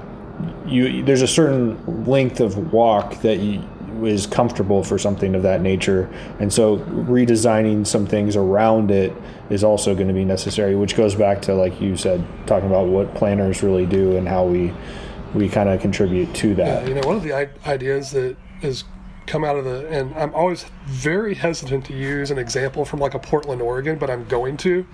[0.67, 3.63] you there's a certain length of walk that you,
[4.05, 6.09] is comfortable for something of that nature,
[6.39, 9.13] and so redesigning some things around it
[9.51, 10.75] is also going to be necessary.
[10.77, 14.45] Which goes back to like you said, talking about what planners really do and how
[14.47, 14.73] we
[15.35, 16.83] we kind of contribute to that.
[16.83, 18.85] Yeah, you know, one of the ideas that is
[19.31, 23.15] come out of the and I'm always very hesitant to use an example from like
[23.15, 24.85] a Portland, Oregon, but I'm going to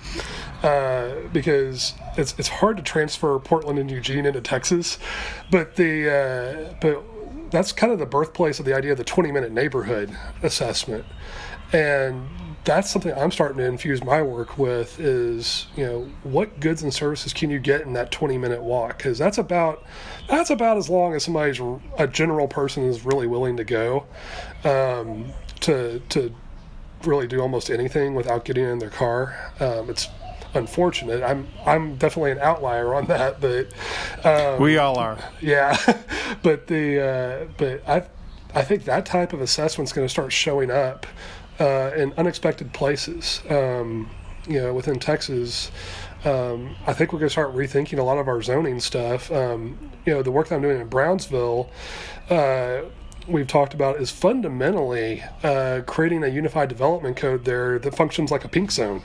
[0.63, 4.99] uh, because it's it's hard to transfer Portland and Eugene into Texas,
[5.51, 7.03] but the uh, but
[7.51, 11.07] that's kind of the birthplace of the idea of the 20 minute neighborhood assessment,
[11.73, 12.29] and
[12.65, 16.93] that's something I'm starting to infuse my work with is you know what goods and
[16.93, 18.99] services can you get in that 20 minute walk?
[18.99, 19.83] Because that's about
[20.29, 21.61] that's about as long as somebody's
[21.99, 24.07] a general person is really willing to go
[24.65, 26.35] um, to to
[27.05, 29.53] really do almost anything without getting in their car.
[29.61, 30.09] Um, it's
[30.55, 31.23] unfortunate.
[31.23, 33.73] I'm I'm definitely an outlier on that, but
[34.25, 35.19] um, we all are.
[35.41, 35.77] Yeah,
[36.43, 38.07] but the uh, but I
[38.55, 41.07] I think that type of assessment is going to start showing up
[41.61, 43.43] uh, in unexpected places.
[43.49, 44.11] Um,
[44.49, 45.71] you know, within Texas,
[46.27, 49.31] um, I think we're going to start rethinking a lot of our zoning stuff.
[49.31, 51.71] Um, you know, the work that I'm doing in Brownsville.
[52.29, 52.83] Uh,
[53.29, 58.45] we've talked about is fundamentally uh, creating a unified development code there that functions like
[58.45, 59.03] a pink zone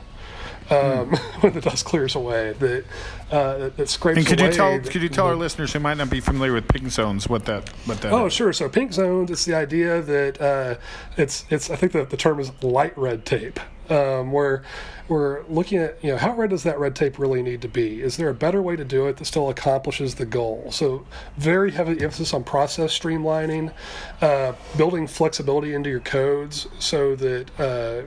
[0.69, 1.17] um, mm.
[1.43, 2.53] when the dust clears away.
[2.53, 2.86] That
[3.32, 4.49] uh, that, that scrapes and could away.
[4.49, 7.30] You tell, could you tell our listeners who might not be familiar with pink zones
[7.30, 8.11] what that what that?
[8.11, 8.34] Oh, is?
[8.34, 8.53] sure.
[8.53, 10.76] So pink zones, it's the idea that uh,
[11.17, 11.69] it's it's.
[11.69, 13.59] I think that the term is light red tape
[13.91, 14.63] um, where
[15.07, 18.01] we're looking at you know how red does that red tape really need to be?
[18.01, 20.71] Is there a better way to do it that still accomplishes the goal?
[20.71, 21.05] So
[21.37, 23.73] very heavy emphasis on process streamlining,
[24.21, 28.03] uh, building flexibility into your codes so that uh,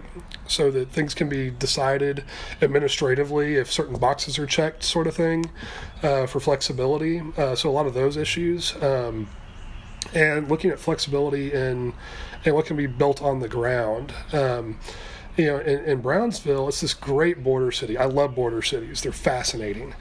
[0.48, 2.24] so that things can be decided
[2.62, 5.50] administratively if certain boxes are checked, sort of thing,
[6.02, 7.22] uh, for flexibility.
[7.36, 8.74] Uh, so a lot of those issues.
[8.82, 9.28] Um,
[10.12, 11.92] and looking at flexibility and
[12.44, 14.12] and what can be built on the ground.
[14.32, 14.78] Um,
[15.36, 17.98] you know, in, in, Brownsville, it's this great border city.
[17.98, 19.94] I love border cities; they're fascinating,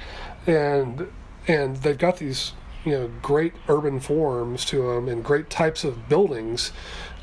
[0.46, 1.08] and
[1.48, 2.54] and they've got these
[2.86, 6.72] you know great urban forms to them and great types of buildings,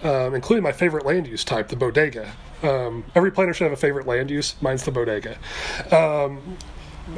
[0.03, 2.33] um, including my favorite land use type, the bodega.
[2.63, 4.55] Um, every planner should have a favorite land use.
[4.61, 5.39] Mine's the bodega.
[5.91, 6.59] Um,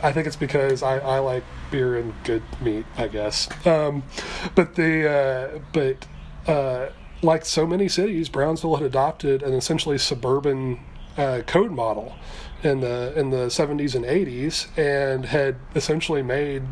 [0.03, 3.49] I think it's because I, I like beer and good meat, I guess.
[3.67, 4.05] Um,
[4.55, 6.07] but the uh, but
[6.51, 6.91] uh,
[7.23, 10.81] like so many cities, Brownsville had adopted an essentially suburban
[11.17, 12.15] uh, code model
[12.63, 16.63] in the in the 70s and 80s, and had essentially made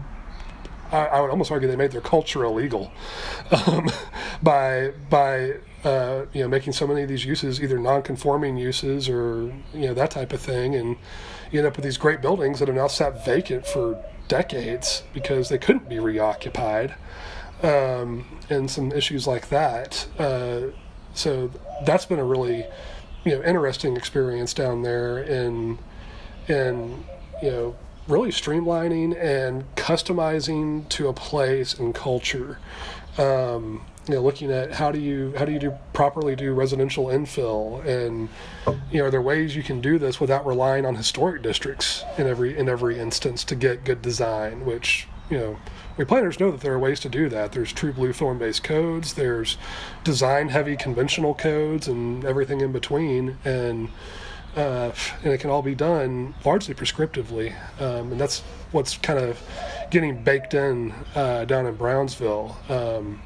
[0.92, 2.90] I, I would almost argue they made their culture illegal
[3.66, 3.90] um,
[4.42, 9.53] by by uh, you know making so many of these uses either non-conforming uses or
[9.72, 10.96] you know that type of thing, and
[11.51, 15.48] you end up with these great buildings that have now sat vacant for decades because
[15.48, 16.94] they couldn't be reoccupied,
[17.62, 20.06] um, and some issues like that.
[20.18, 20.68] Uh,
[21.14, 21.50] so
[21.84, 22.66] that's been a really
[23.24, 25.78] you know interesting experience down there in
[26.48, 27.04] in
[27.42, 27.76] you know
[28.08, 32.58] really streamlining and customizing to a place and culture.
[33.18, 37.06] Um, you know, looking at how do you how do you do properly do residential
[37.06, 38.28] infill, and
[38.90, 42.26] you know, are there ways you can do this without relying on historic districts in
[42.26, 44.64] every in every instance to get good design?
[44.64, 45.58] Which you know,
[46.01, 47.53] we planners know that there are ways to do that.
[47.53, 49.12] There's true blue form based codes.
[49.12, 49.59] There's
[50.03, 53.90] design heavy conventional codes and everything in between, and
[54.57, 54.92] uh,
[55.22, 58.40] and it can all be done largely prescriptively, um, and that's
[58.72, 59.42] what's kind of
[59.90, 62.57] getting baked in uh, down in Brownsville.
[62.70, 63.20] Um,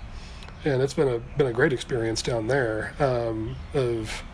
[0.64, 4.24] and it's been a been a great experience down there um, of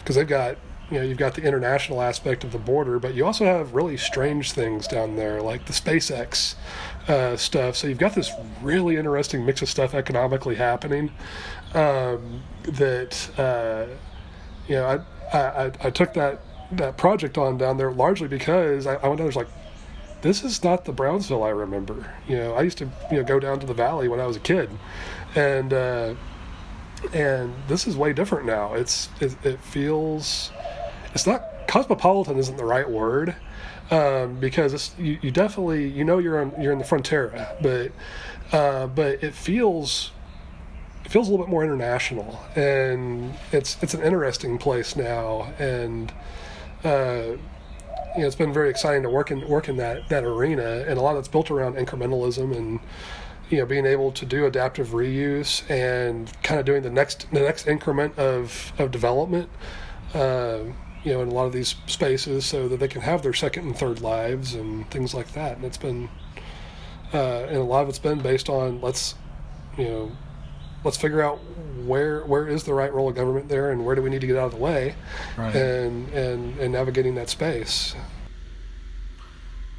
[0.00, 0.56] because they've got
[0.90, 3.96] you know you've got the international aspect of the border, but you also have really
[3.96, 6.56] strange things down there like the SpaceX
[7.08, 7.76] uh, stuff.
[7.76, 8.32] So you've got this
[8.62, 11.12] really interesting mix of stuff economically happening
[11.74, 13.86] um, that uh,
[14.68, 15.02] you know
[15.32, 16.40] I I, I, took that
[16.72, 19.48] that project on down there largely because I, I went down there's like
[20.22, 22.12] this is not the Brownsville I remember.
[22.26, 24.36] You know, I used to you know go down to the valley when I was
[24.36, 24.70] a kid,
[25.34, 26.14] and uh,
[27.12, 28.74] and this is way different now.
[28.74, 30.50] It's it, it, feels
[31.14, 33.36] it's not cosmopolitan isn't the right word
[33.90, 37.92] um, because you, you definitely you know you're on you're in the Frontera, but
[38.56, 40.12] uh, but it feels
[41.04, 46.12] it feels a little bit more international, and it's it's an interesting place now, and
[46.84, 47.36] uh,
[48.16, 50.98] you know it's been very exciting to work in work in that that arena, and
[50.98, 52.80] a lot of it's built around incrementalism and
[53.50, 57.40] you know being able to do adaptive reuse and kind of doing the next the
[57.40, 59.48] next increment of of development.
[60.12, 60.60] Uh,
[61.06, 63.64] you know, in a lot of these spaces, so that they can have their second
[63.64, 65.56] and third lives and things like that.
[65.56, 66.08] And it's been,
[67.14, 69.14] uh, and a lot of it's been based on let's,
[69.78, 70.12] you know,
[70.82, 71.38] let's figure out
[71.84, 74.26] where where is the right role of government there and where do we need to
[74.26, 74.96] get out of the way
[75.36, 75.54] right.
[75.54, 77.94] and and and navigating that space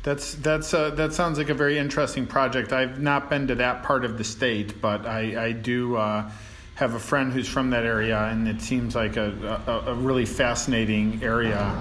[0.03, 3.84] that's that's uh, that sounds like a very interesting project i've not been to that
[3.84, 6.30] part of the state but i i do uh,
[6.78, 10.28] have a friend who's from that area and it seems like a, a, a really
[10.28, 11.75] fascinating area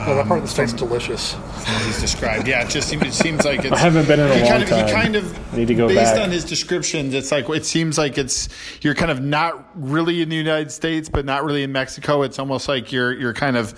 [0.00, 1.36] Oh, that part of the state's delicious.
[1.84, 2.46] He's described.
[2.46, 3.72] Yeah, it just seems, it seems like it's.
[3.72, 4.86] I haven't been in a long kind of, time.
[4.86, 6.22] He kind of need to go based back.
[6.22, 7.14] on his descriptions.
[7.14, 8.48] It's like it seems like it's
[8.80, 12.22] you're kind of not really in the United States, but not really in Mexico.
[12.22, 13.74] It's almost like you're you're kind of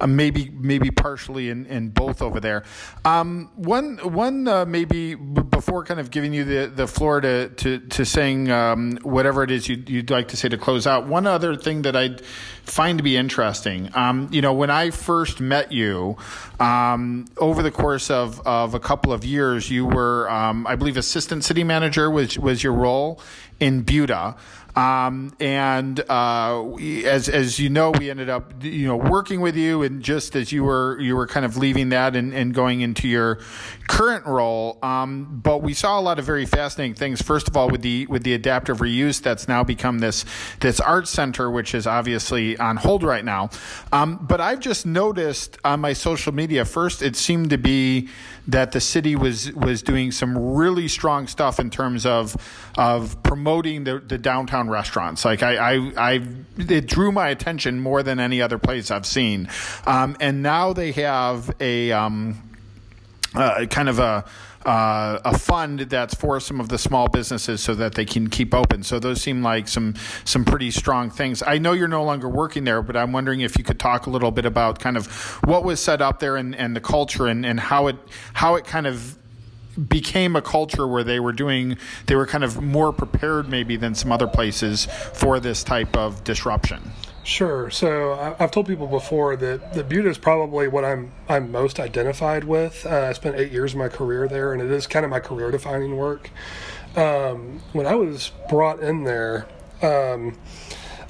[0.00, 2.64] uh, maybe maybe partially in, in both over there.
[3.04, 7.48] Um, one one uh, maybe b- before kind of giving you the, the floor to
[7.48, 11.06] to, to saying um, whatever it is you'd, you'd like to say to close out.
[11.06, 12.22] One other thing that I'd
[12.64, 13.90] find to be interesting.
[13.94, 16.16] Um, you know, when I first met you,
[16.60, 20.96] um, over the course of, of a couple of years, you were, um, I believe,
[20.96, 23.20] assistant city manager was was your role
[23.60, 24.36] in Buda.
[24.74, 29.56] Um, and uh, we, as as you know, we ended up you know working with
[29.56, 32.80] you, and just as you were you were kind of leaving that and, and going
[32.80, 33.40] into your
[33.88, 34.78] current role.
[34.82, 37.20] Um, but we saw a lot of very fascinating things.
[37.20, 40.24] First of all, with the with the adaptive reuse that's now become this
[40.60, 43.50] this art center, which is obviously on hold right now.
[43.92, 46.64] Um, but I've just noticed on my social media.
[46.64, 48.08] First, it seemed to be
[48.48, 52.36] that the city was was doing some really strong stuff in terms of
[52.76, 55.24] of promoting the, the downtown restaurants.
[55.24, 56.26] Like I, I, I,
[56.58, 59.48] it drew my attention more than any other place I've seen.
[59.86, 62.50] Um, and now they have a um,
[63.34, 64.24] uh, kind of a
[64.64, 68.54] uh, a fund that's for some of the small businesses so that they can keep
[68.54, 68.82] open.
[68.82, 69.94] So those seem like some
[70.24, 71.42] some pretty strong things.
[71.44, 74.10] I know you're no longer working there, but I'm wondering if you could talk a
[74.10, 75.06] little bit about kind of
[75.44, 77.96] what was set up there and, and the culture and, and how it
[78.34, 79.18] how it kind of
[79.88, 81.76] became a culture where they were doing
[82.06, 86.22] they were kind of more prepared maybe than some other places for this type of
[86.24, 86.92] disruption.
[87.24, 87.70] Sure.
[87.70, 92.44] So I've told people before that the Buda is probably what I'm I'm most identified
[92.44, 92.84] with.
[92.84, 95.20] Uh, I spent eight years of my career there, and it is kind of my
[95.20, 96.30] career defining work.
[96.96, 99.46] Um, when I was brought in there,
[99.82, 100.36] um,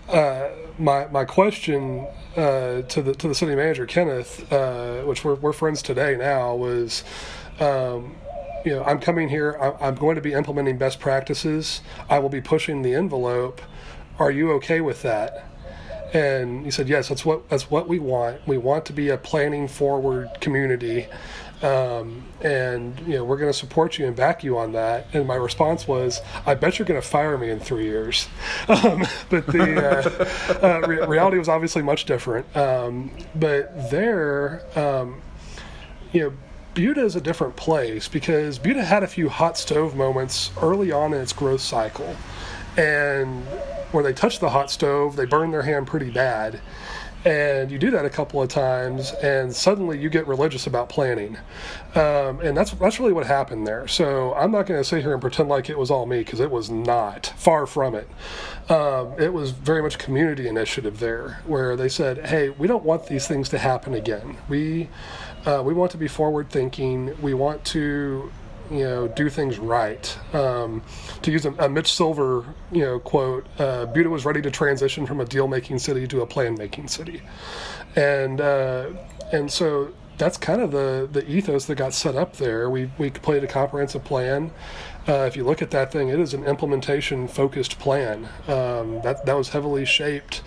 [0.09, 2.07] uh, my my question
[2.37, 6.55] uh, to the to the city manager Kenneth, uh, which we're we're friends today now,
[6.55, 7.05] was
[7.61, 8.17] Um,
[8.65, 9.53] you know, I'm coming here.
[9.81, 11.81] I'm going to be implementing best practices.
[12.09, 13.61] I will be pushing the envelope.
[14.19, 15.47] Are you okay with that?
[16.13, 18.47] And he said, yes, that's what that's what we want.
[18.47, 21.07] We want to be a planning forward community,
[21.63, 25.07] um, and you know we're going to support you and back you on that.
[25.15, 28.29] And my response was, I bet you're going to fire me in three years.
[28.69, 32.55] Um, but the uh, uh, re- reality was obviously much different.
[32.57, 35.23] Um, but there, um,
[36.13, 36.33] you know.
[36.75, 41.13] Buda is a different place because Buda had a few hot stove moments early on
[41.13, 42.17] in its growth cycle.
[42.77, 43.45] And
[43.93, 46.61] where they touch the hot stove, they burn their hand pretty bad.
[47.25, 51.37] And you do that a couple of times, and suddenly you get religious about planning.
[51.95, 53.87] Um, and that's that's really what happened there.
[53.87, 56.41] So I'm not going to sit here and pretend like it was all me because
[56.41, 57.33] it was not.
[57.37, 58.09] Far from it.
[58.69, 63.07] Um, it was very much community initiative there, where they said, "Hey, we don't want
[63.07, 64.39] these things to happen again.
[64.49, 64.89] We
[65.47, 67.21] uh, we want to be forward thinking.
[67.21, 68.31] We want to,
[68.71, 70.19] you know, do things right.
[70.35, 70.83] Um,
[71.23, 75.07] to use a, a, Mitch Silver, you know, quote, uh, Buda was ready to transition
[75.07, 77.23] from a deal making city to a plan making city,
[77.97, 78.91] and uh,
[79.33, 82.71] and so that's kind of the the ethos that got set up there.
[82.71, 84.53] We we played a comprehensive plan.
[85.09, 88.29] Uh, if you look at that thing, it is an implementation focused plan.
[88.47, 90.43] Um, that that was heavily shaped.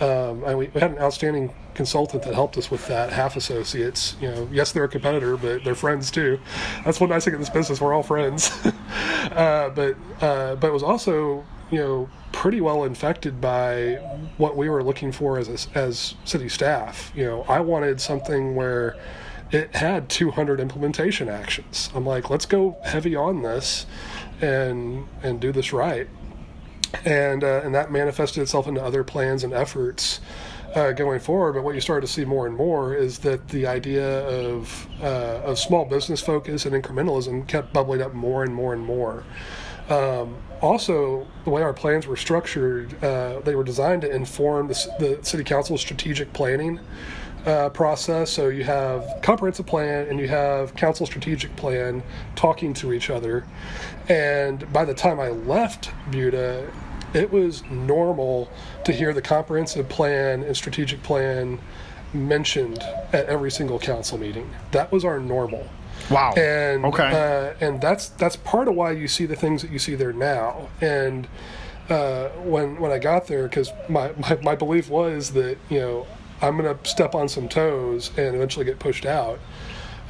[0.00, 3.12] Um, we, had an outstanding consultant that helped us with that.
[3.12, 6.38] Halff Associates, you know, yes, they're a competitor, but they're friends too.
[6.84, 7.80] That's one nice thing in this business.
[7.80, 8.50] We're all friends.
[9.32, 13.94] uh, but uh, but it was also you know pretty well infected by
[14.36, 17.10] what we were looking for as a, as city staff.
[17.14, 18.96] You know, I wanted something where
[19.52, 21.90] it had 200 implementation actions.
[21.94, 23.86] I'm like, let's go heavy on this
[24.40, 26.08] and and do this right.
[27.04, 30.20] And uh, and that manifested itself into other plans and efforts
[30.74, 31.54] uh, going forward.
[31.54, 35.42] But what you started to see more and more is that the idea of uh,
[35.44, 39.24] of small business focus and incrementalism kept bubbling up more and more and more.
[39.88, 44.74] Um, also, the way our plans were structured, uh, they were designed to inform the,
[44.98, 46.80] the city council's strategic planning
[47.46, 48.30] uh, process.
[48.30, 52.02] So you have comprehensive plan and you have council strategic plan
[52.34, 53.44] talking to each other.
[54.08, 56.70] And by the time I left Buda,
[57.14, 58.50] it was normal
[58.84, 61.58] to hear the comprehensive plan and strategic plan
[62.12, 64.50] mentioned at every single council meeting.
[64.72, 65.66] That was our normal.
[66.10, 66.34] Wow.
[66.36, 67.10] And okay.
[67.10, 70.12] Uh, and that's that's part of why you see the things that you see there
[70.12, 70.68] now.
[70.80, 71.26] And
[71.88, 76.06] uh, when when I got there, because my, my my belief was that you know
[76.42, 79.40] I'm going to step on some toes and eventually get pushed out,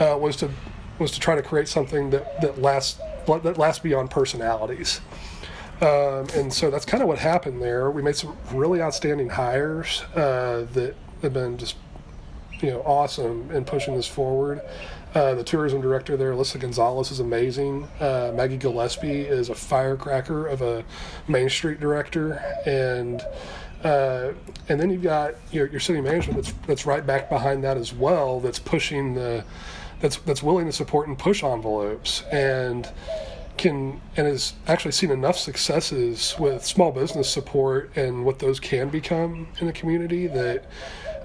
[0.01, 0.51] uh, was to
[0.99, 5.01] was to try to create something that that lasts that lasts beyond personalities.
[5.81, 7.91] Um, and so that's kind of what happened there.
[7.91, 11.77] We made some really outstanding hires uh, that have been just
[12.61, 14.63] you know awesome in pushing this forward.
[15.15, 17.89] Uh, the tourism director there, Alyssa Gonzalez, is amazing.
[18.01, 20.85] Uh, Maggie Gillespie is a firecracker of a
[21.29, 22.35] Main Street director,
[22.67, 23.23] and
[23.85, 24.33] uh,
[24.69, 27.93] and then you've got your, your city management that's that's right back behind that as
[27.93, 28.41] well.
[28.41, 29.45] That's pushing the
[30.01, 32.89] that's that's willing to support and push envelopes and
[33.57, 38.89] can and has actually seen enough successes with small business support and what those can
[38.89, 40.65] become in the community that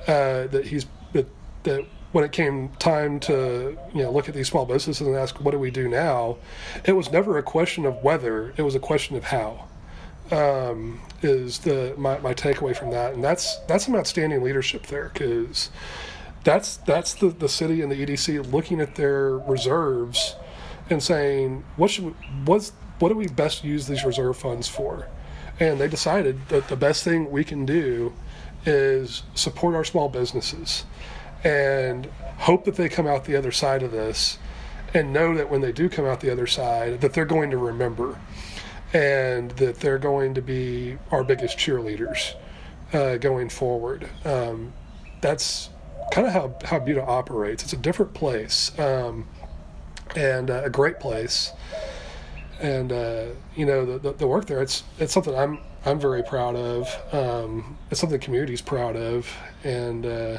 [0.07, 1.27] uh, that he's that,
[1.63, 5.39] that when it came time to you know look at these small businesses and ask
[5.41, 6.37] what do we do now,
[6.85, 9.67] it was never a question of whether it was a question of how.
[10.31, 15.11] Um, is the my, my takeaway from that, and that's that's some outstanding leadership there
[15.13, 15.69] because
[16.43, 20.35] that's that's the the city and the EDC looking at their reserves
[20.89, 22.11] and saying what should we,
[22.45, 25.07] what's what do we best use these reserve funds for,
[25.59, 28.13] and they decided that the best thing we can do
[28.65, 30.85] is support our small businesses
[31.43, 32.05] and
[32.37, 34.37] hope that they come out the other side of this
[34.93, 37.57] and know that when they do come out the other side that they're going to
[37.57, 38.19] remember
[38.93, 42.35] and that they're going to be our biggest cheerleaders
[42.93, 44.07] uh, going forward.
[44.25, 44.73] Um,
[45.21, 45.69] that's
[46.11, 47.63] kind of how, how Buda operates.
[47.63, 49.27] It's a different place um,
[50.15, 51.51] and uh, a great place.
[52.59, 56.21] And uh, you know the, the, the work there, it's it's something I'm I'm very
[56.21, 56.95] proud of.
[57.11, 59.27] Um, it's something the community's proud of,
[59.63, 60.37] and uh,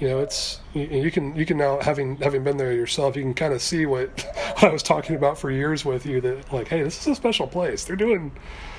[0.00, 3.22] you know it's you, you, can you can now having having been there yourself you
[3.22, 4.08] can kind of see what,
[4.54, 7.14] what i was talking about for years with you that like hey this is a
[7.14, 8.32] special place they're doing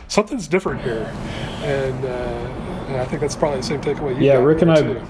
[0.07, 1.11] something's different here
[1.63, 4.81] and, uh, and i think that's probably the same takeaway you yeah rick and i
[4.81, 5.01] too.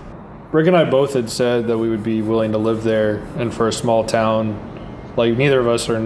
[0.51, 3.53] Rick and i both had said that we would be willing to live there and
[3.53, 4.57] for a small town
[5.19, 5.99] like neither of us are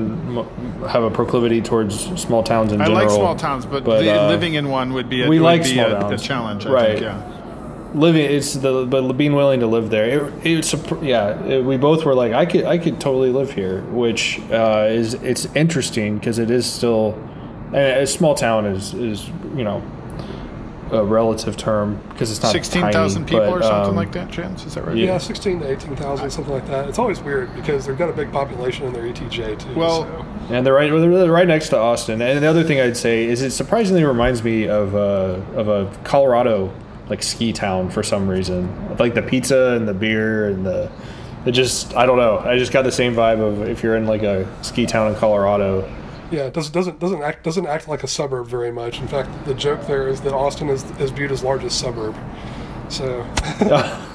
[0.88, 3.06] have a proclivity towards small towns in I general.
[3.06, 5.46] like small towns, but, but the, uh, living in one would be a, we would
[5.46, 6.22] like be small a, towns.
[6.22, 6.66] a challenge.
[6.66, 7.00] I right?
[7.00, 7.92] Think, yeah.
[7.94, 11.78] living it's the but being willing to live there it, it's a, yeah it, we
[11.78, 16.18] both were like i could i could totally live here which uh, is it's interesting
[16.18, 17.16] because it is still
[17.74, 19.84] a small town is is you know
[20.94, 24.32] a relative term because it's not sixteen thousand people but, or something um, like that.
[24.32, 24.96] Chance is that right?
[24.96, 26.88] Yeah, yeah sixteen to eighteen thousand, something like that.
[26.90, 29.76] It's always weird because they've got a big population in their ETJ too.
[29.76, 30.54] Well, so.
[30.54, 32.22] and they're right, they're right next to Austin.
[32.22, 35.96] And the other thing I'd say is it surprisingly reminds me of a of a
[36.04, 36.74] Colorado
[37.10, 38.98] like ski town for some reason.
[38.98, 40.92] Like the pizza and the beer and the
[41.46, 42.40] it just I don't know.
[42.40, 45.16] I just got the same vibe of if you're in like a ski town in
[45.16, 45.90] Colorado
[46.34, 49.00] yeah, it does, doesn't doesn't act doesn't act like a suburb very much.
[49.00, 52.16] In fact, the joke there is that Austin is is viewed as largest suburb.
[52.94, 53.26] So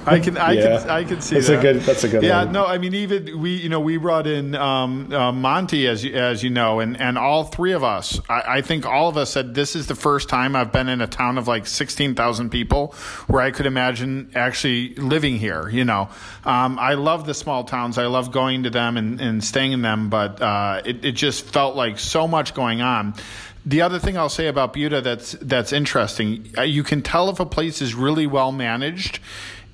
[0.07, 0.79] I can I yeah.
[0.79, 1.59] can I can see that's that.
[1.59, 2.53] a good that's a good yeah one.
[2.53, 6.45] no I mean even we you know we brought in um, uh, Monty as as
[6.45, 9.55] you know and and all three of us I, I, think all of us said
[9.57, 12.95] this is the first time I've been in a town of like sixteen thousand people
[13.27, 16.09] where I could imagine actually living here you know
[16.45, 19.83] um, I love the small towns I love going to them and, and staying in
[19.83, 23.15] them but uh, it, it just felt like so much going on
[23.67, 27.41] the other thing I'll say about Buda that's that's interesting, uh, you can tell if
[27.41, 29.21] a place is really well managed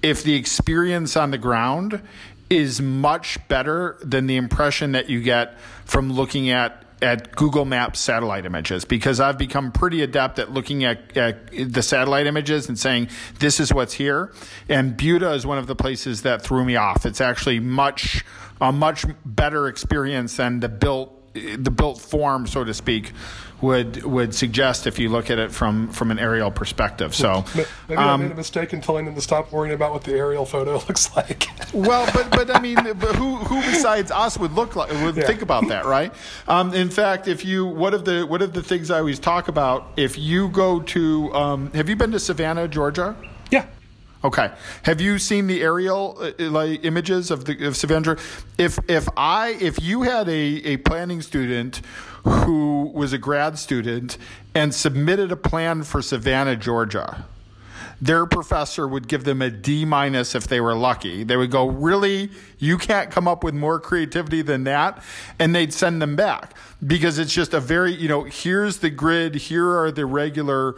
[0.05, 2.02] if the experience on the ground
[2.51, 8.01] is much better than the impression that you get from looking at at Google Maps
[8.01, 12.78] satellite images because I've become pretty adept at looking at, at, the satellite images and
[12.78, 13.09] saying
[13.39, 14.32] this is what's here.
[14.69, 17.05] And Buda is one of the places that threw me off.
[17.05, 18.24] It's actually much
[18.61, 23.12] a much better experience than the built the built form, so to speak,
[23.61, 27.15] would would suggest if you look at it from from an aerial perspective.
[27.15, 30.05] So maybe um, I made a mistake in telling them to stop worrying about what
[30.05, 31.48] the aerial photo looks like.
[31.73, 35.27] well, but but I mean, but who who besides us would look like would yeah.
[35.27, 36.12] think about that, right?
[36.47, 39.48] Um, in fact, if you one of the one of the things I always talk
[39.48, 43.16] about, if you go to, um, have you been to Savannah, Georgia?
[43.51, 43.66] Yeah.
[44.25, 44.51] Okay.
[44.85, 48.17] Have you seen the aerial uh, like images of the of Savannah?
[48.57, 51.83] If if I if you had a, a planning student
[52.25, 54.17] who was a grad student
[54.55, 57.27] and submitted a plan for Savannah, Georgia,
[58.01, 61.23] their professor would give them a D minus if they were lucky.
[61.23, 62.31] They would go, Really?
[62.59, 65.03] You can't come up with more creativity than that?
[65.39, 66.57] And they'd send them back
[66.87, 70.77] because it's just a very, you know, here's the grid, here are the regular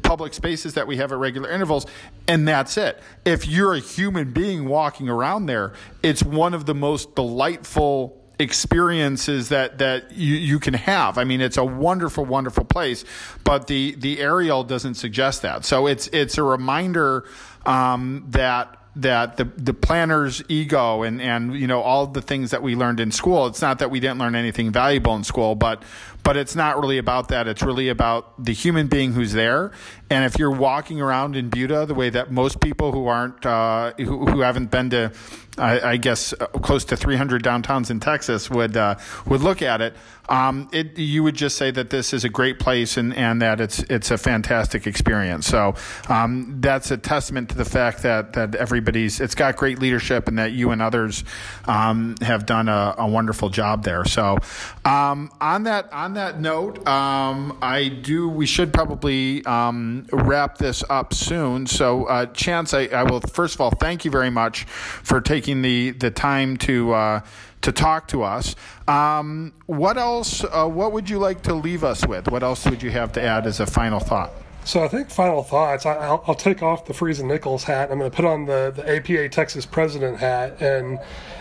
[0.00, 1.86] public spaces that we have at regular intervals,
[2.26, 3.00] and that's it.
[3.24, 9.50] If you're a human being walking around there, it's one of the most delightful experiences
[9.50, 11.18] that that you, you can have.
[11.18, 13.04] I mean, it's a wonderful, wonderful place,
[13.44, 15.64] but the the aerial doesn't suggest that.
[15.64, 17.24] So it's it's a reminder
[17.64, 22.62] um, that that the the planner's ego and and you know all the things that
[22.62, 23.46] we learned in school.
[23.46, 25.82] It's not that we didn't learn anything valuable in school, but
[26.22, 27.48] but it's not really about that.
[27.48, 29.72] It's really about the human being who's there.
[30.10, 33.92] And if you're walking around in Buda the way that most people who aren't uh,
[33.96, 35.12] who, who haven't been to
[35.58, 38.94] I, I, guess uh, close to 300 downtowns in Texas would uh,
[39.26, 39.94] would look at it,
[40.28, 43.60] um, it, you would just say that this is a great place and, and that
[43.60, 45.46] it's it's a fantastic experience.
[45.46, 45.74] So
[46.08, 50.38] um, that's a testament to the fact that that everybody's it's got great leadership and
[50.38, 51.22] that you and others
[51.66, 54.06] um, have done a, a, wonderful job there.
[54.06, 54.38] So
[54.86, 60.82] um, on that on that note, um, I do we should probably um, wrap this
[60.88, 61.66] up soon.
[61.66, 65.62] So uh, Chance, I, I, will first of all thank you very much for taking
[65.62, 66.92] the the time to.
[66.92, 67.20] Uh,
[67.62, 68.56] to talk to us.
[68.88, 70.42] Um, what else?
[70.42, 72.28] Uh, what would you like to leave us with?
[72.28, 74.32] What else would you have to add as a final thought?
[74.64, 75.86] So I think final thoughts.
[75.86, 77.90] I, will I'll take off the Freese and Nichols hat.
[77.90, 81.00] I'm going to put on the, the APA Texas President hat and,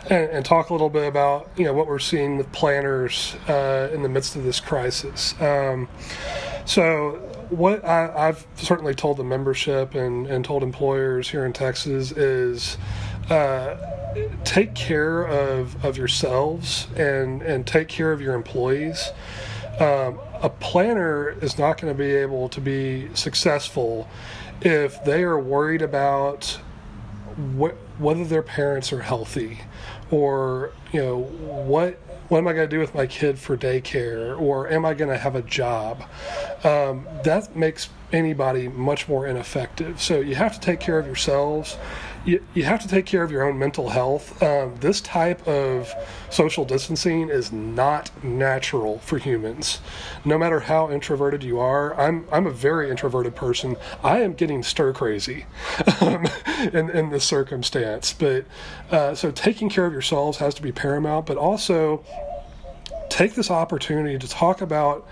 [0.10, 3.90] and, and talk a little bit about you know what we're seeing with planners uh,
[3.94, 5.40] in the midst of this crisis.
[5.40, 5.88] Um,
[6.66, 7.20] so
[7.50, 12.78] what I, have certainly told the membership and, and told employers here in Texas is
[13.30, 13.76] uh,
[14.44, 19.12] take care of, of yourselves and, and take care of your employees.
[19.80, 24.10] Um, a planner is not going to be able to be successful
[24.62, 26.60] if they are worried about
[27.58, 29.60] wh- whether their parents are healthy
[30.10, 31.98] or you know what
[32.28, 35.10] what am I going to do with my kid for daycare or am I going
[35.10, 36.04] to have a job?
[36.64, 40.02] Um, that makes anybody much more ineffective.
[40.02, 41.76] So you have to take care of yourselves
[42.24, 44.42] you, you have to take care of your own mental health.
[44.44, 45.94] Um, this type of
[46.30, 49.80] social distancing is not natural for humans.
[50.24, 53.76] No matter how introverted you are, I'm I'm a very introverted person.
[54.04, 55.46] I am getting stir crazy
[56.00, 56.28] um,
[56.74, 58.14] in in this circumstance.
[58.14, 58.46] But
[58.92, 61.26] uh, so taking care of yourselves has to be paramount.
[61.26, 62.04] But also
[63.10, 65.08] take this opportunity to talk about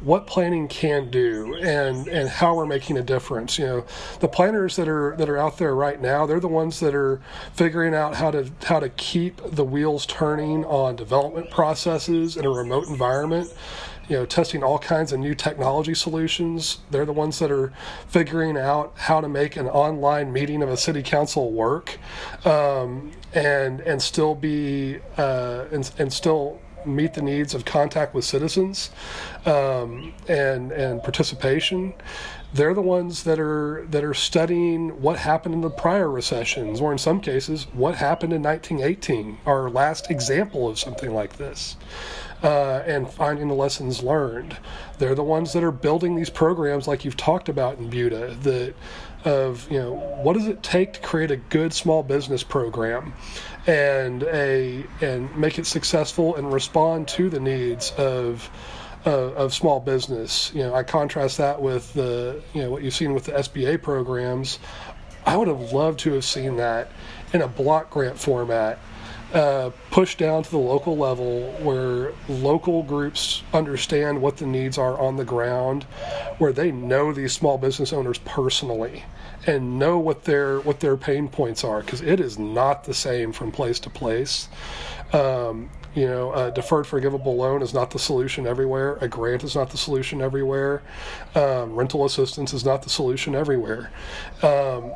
[0.00, 3.58] what planning can do and and how we're making a difference.
[3.58, 3.84] You know,
[4.20, 7.20] the planners that are that are out there right now, they're the ones that are
[7.52, 12.50] figuring out how to how to keep the wheels turning on development processes in a
[12.50, 13.52] remote environment.
[14.08, 16.78] You know, testing all kinds of new technology solutions.
[16.90, 17.72] They're the ones that are
[18.08, 21.96] figuring out how to make an online meeting of a city council work,
[22.44, 28.24] um, and and still be uh, and, and still meet the needs of contact with
[28.24, 28.90] citizens
[29.46, 31.94] um, and and participation.
[32.52, 36.92] They're the ones that are that are studying what happened in the prior recessions, or
[36.92, 41.76] in some cases, what happened in 1918, our last example of something like this.
[42.42, 44.56] Uh, and finding the lessons learned.
[44.96, 48.74] They're the ones that are building these programs, like you've talked about in Buda, that
[49.24, 49.92] of you know
[50.22, 53.12] what does it take to create a good small business program
[53.66, 58.50] and a and make it successful and respond to the needs of
[59.06, 60.52] uh, of small business.
[60.54, 63.82] You know, I contrast that with the you know what you've seen with the SBA
[63.82, 64.58] programs.
[65.24, 66.90] I would have loved to have seen that
[67.32, 68.78] in a block grant format,
[69.34, 74.98] uh, pushed down to the local level where local groups understand what the needs are
[74.98, 75.84] on the ground,
[76.38, 79.04] where they know these small business owners personally
[79.46, 83.32] and know what their what their pain points are because it is not the same
[83.32, 84.48] from place to place.
[85.12, 88.96] Um, you know, a deferred forgivable loan is not the solution everywhere.
[89.00, 90.82] A grant is not the solution everywhere.
[91.34, 93.90] Um, rental assistance is not the solution everywhere.
[94.42, 94.92] Um,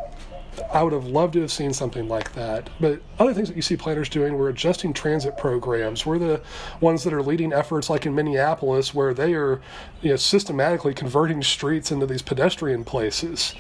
[0.72, 2.70] I would have loved to have seen something like that.
[2.81, 6.05] But other things that you see planners doing, we're adjusting transit programs.
[6.05, 6.40] We're the
[6.81, 9.60] ones that are leading efforts, like in Minneapolis, where they are
[10.02, 13.55] you know, systematically converting streets into these pedestrian places,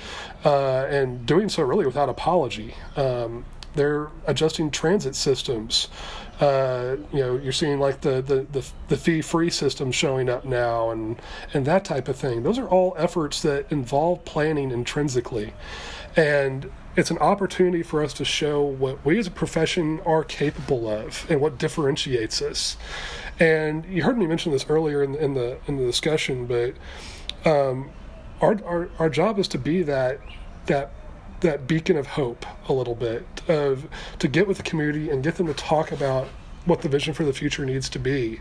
[0.44, 2.74] uh, and doing so really without apology.
[2.96, 3.44] Um,
[3.74, 5.88] they're adjusting transit systems.
[6.40, 10.44] Uh, you know, you're seeing like the the the, the fee free system showing up
[10.44, 11.20] now, and
[11.52, 12.42] and that type of thing.
[12.42, 15.52] Those are all efforts that involve planning intrinsically,
[16.16, 20.88] and it's an opportunity for us to show what we as a profession are capable
[20.88, 22.76] of and what differentiates us.
[23.40, 26.74] And you heard me mention this earlier in, in the in the discussion, but
[27.44, 27.90] um,
[28.40, 30.20] our, our our job is to be that
[30.66, 30.92] that
[31.40, 33.86] that beacon of hope a little bit of
[34.18, 36.28] to get with the community and get them to talk about
[36.64, 38.40] what the vision for the future needs to be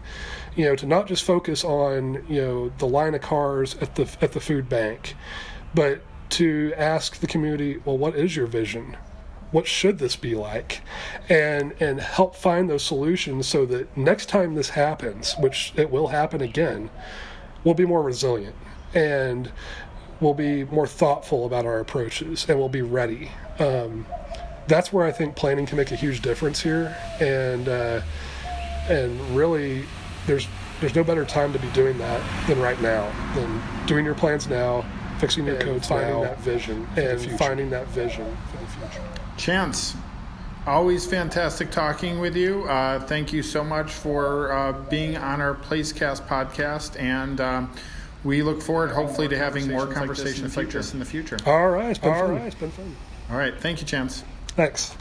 [0.55, 4.09] you know to not just focus on you know the line of cars at the
[4.21, 5.15] at the food bank
[5.75, 6.01] but
[6.34, 8.97] to ask the community, well, what is your vision?
[9.51, 10.81] What should this be like?
[11.30, 16.07] And and help find those solutions so that next time this happens, which it will
[16.07, 16.89] happen again,
[17.64, 18.55] we'll be more resilient
[18.95, 19.51] and
[20.19, 23.30] we'll be more thoughtful about our approaches and we'll be ready.
[23.60, 24.05] Um,
[24.68, 28.01] that's where I think planning can make a huge difference here, and uh,
[28.89, 29.85] and really,
[30.26, 30.47] there's
[30.80, 34.47] there's no better time to be doing that than right now, than doing your plans
[34.47, 34.85] now,
[35.24, 39.08] fixing your codes finding now, that vision, and finding that vision for the future.
[39.38, 39.95] Chance,
[40.68, 42.64] always fantastic talking with you.
[42.64, 47.72] Uh, thank you so much for uh, being on our Placecast podcast, and um,
[48.24, 51.38] we look forward, hopefully, to having more conversations like this in the future.
[51.45, 52.36] All right, it's been All fun.
[52.36, 52.95] Right, it's been fun.
[53.30, 54.24] All right, thank you, Chance.
[54.50, 54.95] Thanks.